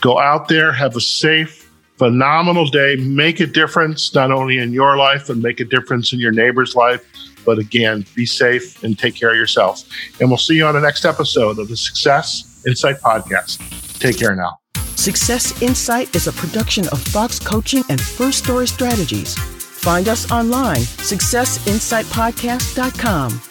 go 0.02 0.18
out 0.18 0.48
there, 0.48 0.72
have 0.72 0.94
a 0.94 1.00
safe, 1.00 1.70
phenomenal 1.96 2.66
day, 2.66 2.96
make 2.96 3.40
a 3.40 3.46
difference 3.46 4.14
not 4.14 4.30
only 4.30 4.58
in 4.58 4.72
your 4.72 4.98
life, 4.98 5.28
but 5.28 5.38
make 5.38 5.58
a 5.60 5.64
difference 5.64 6.12
in 6.12 6.20
your 6.20 6.32
neighbor's 6.32 6.74
life. 6.76 7.02
But 7.48 7.58
again, 7.58 8.04
be 8.14 8.26
safe 8.26 8.84
and 8.84 8.98
take 8.98 9.14
care 9.14 9.30
of 9.30 9.36
yourself. 9.36 9.82
And 10.20 10.28
we'll 10.28 10.36
see 10.36 10.56
you 10.56 10.66
on 10.66 10.74
the 10.74 10.82
next 10.82 11.06
episode 11.06 11.58
of 11.58 11.68
the 11.68 11.78
Success 11.78 12.62
Insight 12.66 13.00
Podcast. 13.00 13.98
Take 13.98 14.18
care 14.18 14.36
now. 14.36 14.58
Success 14.96 15.62
Insight 15.62 16.14
is 16.14 16.26
a 16.26 16.32
production 16.32 16.86
of 16.88 17.00
Fox 17.00 17.38
Coaching 17.38 17.84
and 17.88 17.98
First 17.98 18.44
Story 18.44 18.66
Strategies. 18.66 19.34
Find 19.34 20.10
us 20.10 20.30
online, 20.30 20.82
successinsightpodcast.com. 20.82 23.47